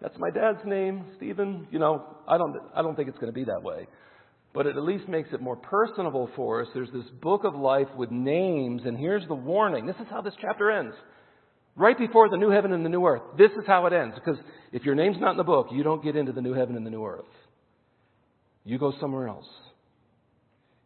that's 0.00 0.16
my 0.18 0.30
dad's 0.30 0.64
name, 0.64 1.04
Stephen. 1.16 1.66
You 1.72 1.80
know, 1.80 2.04
I 2.28 2.38
don't, 2.38 2.56
I 2.74 2.82
don't 2.82 2.94
think 2.94 3.08
it's 3.08 3.18
going 3.18 3.32
to 3.32 3.38
be 3.38 3.44
that 3.44 3.62
way. 3.62 3.88
But 4.52 4.66
it 4.66 4.76
at 4.76 4.82
least 4.82 5.08
makes 5.08 5.28
it 5.32 5.40
more 5.40 5.56
personable 5.56 6.28
for 6.34 6.62
us. 6.62 6.68
There's 6.74 6.90
this 6.92 7.08
book 7.22 7.44
of 7.44 7.54
life 7.54 7.86
with 7.96 8.10
names, 8.10 8.82
and 8.84 8.98
here's 8.98 9.26
the 9.28 9.34
warning. 9.34 9.86
This 9.86 9.96
is 9.96 10.06
how 10.10 10.22
this 10.22 10.34
chapter 10.40 10.70
ends. 10.70 10.94
Right 11.76 11.96
before 11.96 12.28
the 12.28 12.36
new 12.36 12.50
heaven 12.50 12.72
and 12.72 12.84
the 12.84 12.88
new 12.88 13.06
earth. 13.06 13.22
This 13.38 13.52
is 13.52 13.64
how 13.66 13.86
it 13.86 13.92
ends. 13.92 14.16
Because 14.16 14.40
if 14.72 14.84
your 14.84 14.96
name's 14.96 15.20
not 15.20 15.32
in 15.32 15.36
the 15.36 15.44
book, 15.44 15.68
you 15.70 15.84
don't 15.84 16.02
get 16.02 16.16
into 16.16 16.32
the 16.32 16.40
new 16.40 16.52
heaven 16.52 16.76
and 16.76 16.84
the 16.84 16.90
new 16.90 17.04
earth. 17.04 17.24
You 18.64 18.78
go 18.78 18.92
somewhere 19.00 19.28
else. 19.28 19.46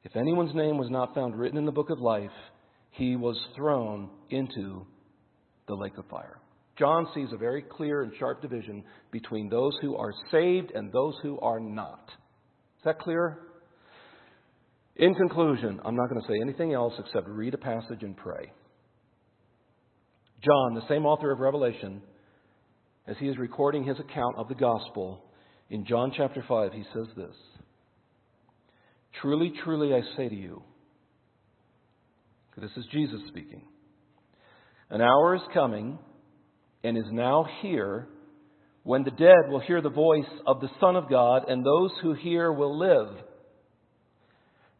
If 0.04 0.14
anyone's 0.14 0.54
name 0.54 0.76
was 0.76 0.90
not 0.90 1.14
found 1.14 1.34
written 1.34 1.56
in 1.56 1.64
the 1.64 1.72
book 1.72 1.88
of 1.88 1.98
life, 1.98 2.30
he 2.90 3.16
was 3.16 3.40
thrown 3.56 4.10
into 4.28 4.86
the 5.66 5.74
lake 5.74 5.96
of 5.96 6.04
fire. 6.06 6.38
John 6.78 7.06
sees 7.14 7.28
a 7.32 7.38
very 7.38 7.62
clear 7.62 8.02
and 8.02 8.12
sharp 8.18 8.42
division 8.42 8.84
between 9.10 9.48
those 9.48 9.72
who 9.80 9.96
are 9.96 10.12
saved 10.30 10.72
and 10.72 10.92
those 10.92 11.14
who 11.22 11.38
are 11.40 11.60
not. 11.60 12.04
Is 12.78 12.84
that 12.84 12.98
clear? 12.98 13.38
In 14.96 15.14
conclusion, 15.14 15.80
I'm 15.84 15.96
not 15.96 16.08
going 16.08 16.20
to 16.20 16.28
say 16.28 16.40
anything 16.40 16.72
else 16.72 16.94
except 16.98 17.28
read 17.28 17.54
a 17.54 17.58
passage 17.58 18.02
and 18.02 18.16
pray. 18.16 18.52
John, 20.44 20.74
the 20.74 20.86
same 20.88 21.04
author 21.04 21.32
of 21.32 21.40
Revelation, 21.40 22.00
as 23.06 23.16
he 23.18 23.28
is 23.28 23.36
recording 23.38 23.84
his 23.84 23.98
account 23.98 24.36
of 24.36 24.48
the 24.48 24.54
gospel, 24.54 25.24
in 25.70 25.84
John 25.84 26.12
chapter 26.16 26.44
5, 26.46 26.72
he 26.72 26.84
says 26.94 27.06
this 27.16 27.34
Truly, 29.20 29.52
truly, 29.64 29.94
I 29.94 30.00
say 30.16 30.28
to 30.28 30.34
you, 30.34 30.62
this 32.56 32.70
is 32.76 32.84
Jesus 32.92 33.20
speaking, 33.28 33.62
an 34.90 35.00
hour 35.00 35.34
is 35.34 35.42
coming 35.52 35.98
and 36.84 36.96
is 36.96 37.10
now 37.10 37.46
here, 37.62 38.06
when 38.84 39.02
the 39.02 39.10
dead 39.10 39.48
will 39.48 39.60
hear 39.60 39.80
the 39.80 39.88
voice 39.88 40.22
of 40.46 40.60
the 40.60 40.68
Son 40.78 40.94
of 40.94 41.08
God, 41.08 41.48
and 41.48 41.64
those 41.64 41.90
who 42.02 42.12
hear 42.12 42.52
will 42.52 42.78
live. 42.78 43.16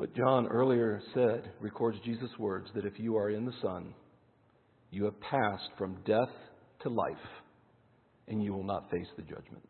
But 0.00 0.16
John 0.16 0.46
earlier 0.46 1.02
said, 1.12 1.50
records 1.60 1.98
Jesus' 2.02 2.30
words, 2.38 2.70
that 2.74 2.86
if 2.86 2.94
you 2.96 3.18
are 3.18 3.28
in 3.28 3.44
the 3.44 3.52
Son, 3.60 3.92
you 4.90 5.04
have 5.04 5.20
passed 5.20 5.68
from 5.76 5.98
death 6.06 6.30
to 6.84 6.88
life, 6.88 7.12
and 8.26 8.42
you 8.42 8.54
will 8.54 8.64
not 8.64 8.90
face 8.90 9.08
the 9.16 9.22
judgment. 9.22 9.62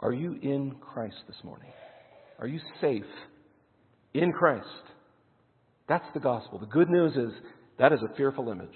Are 0.00 0.12
you 0.12 0.36
in 0.42 0.74
Christ 0.80 1.14
this 1.28 1.36
morning? 1.44 1.70
Are 2.40 2.48
you 2.48 2.58
safe 2.80 3.04
in 4.14 4.32
Christ? 4.32 4.66
That's 5.88 6.04
the 6.12 6.18
gospel. 6.18 6.58
The 6.58 6.66
good 6.66 6.90
news 6.90 7.12
is 7.12 7.40
that 7.78 7.92
is 7.92 8.00
a 8.02 8.16
fearful 8.16 8.50
image. 8.50 8.74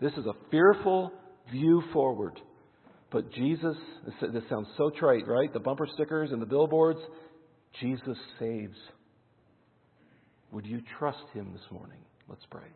This 0.00 0.12
is 0.14 0.26
a 0.26 0.50
fearful 0.50 1.12
view 1.52 1.80
forward. 1.92 2.40
But 3.12 3.32
Jesus, 3.34 3.76
this 4.32 4.42
sounds 4.50 4.66
so 4.76 4.90
trite, 4.98 5.28
right? 5.28 5.52
The 5.52 5.60
bumper 5.60 5.86
stickers 5.94 6.32
and 6.32 6.42
the 6.42 6.46
billboards. 6.46 6.98
Jesus 7.80 8.18
saves. 8.38 8.76
Would 10.52 10.66
you 10.66 10.82
trust 10.98 11.24
him 11.32 11.50
this 11.52 11.70
morning? 11.70 11.98
Let's 12.28 12.46
pray. 12.50 12.68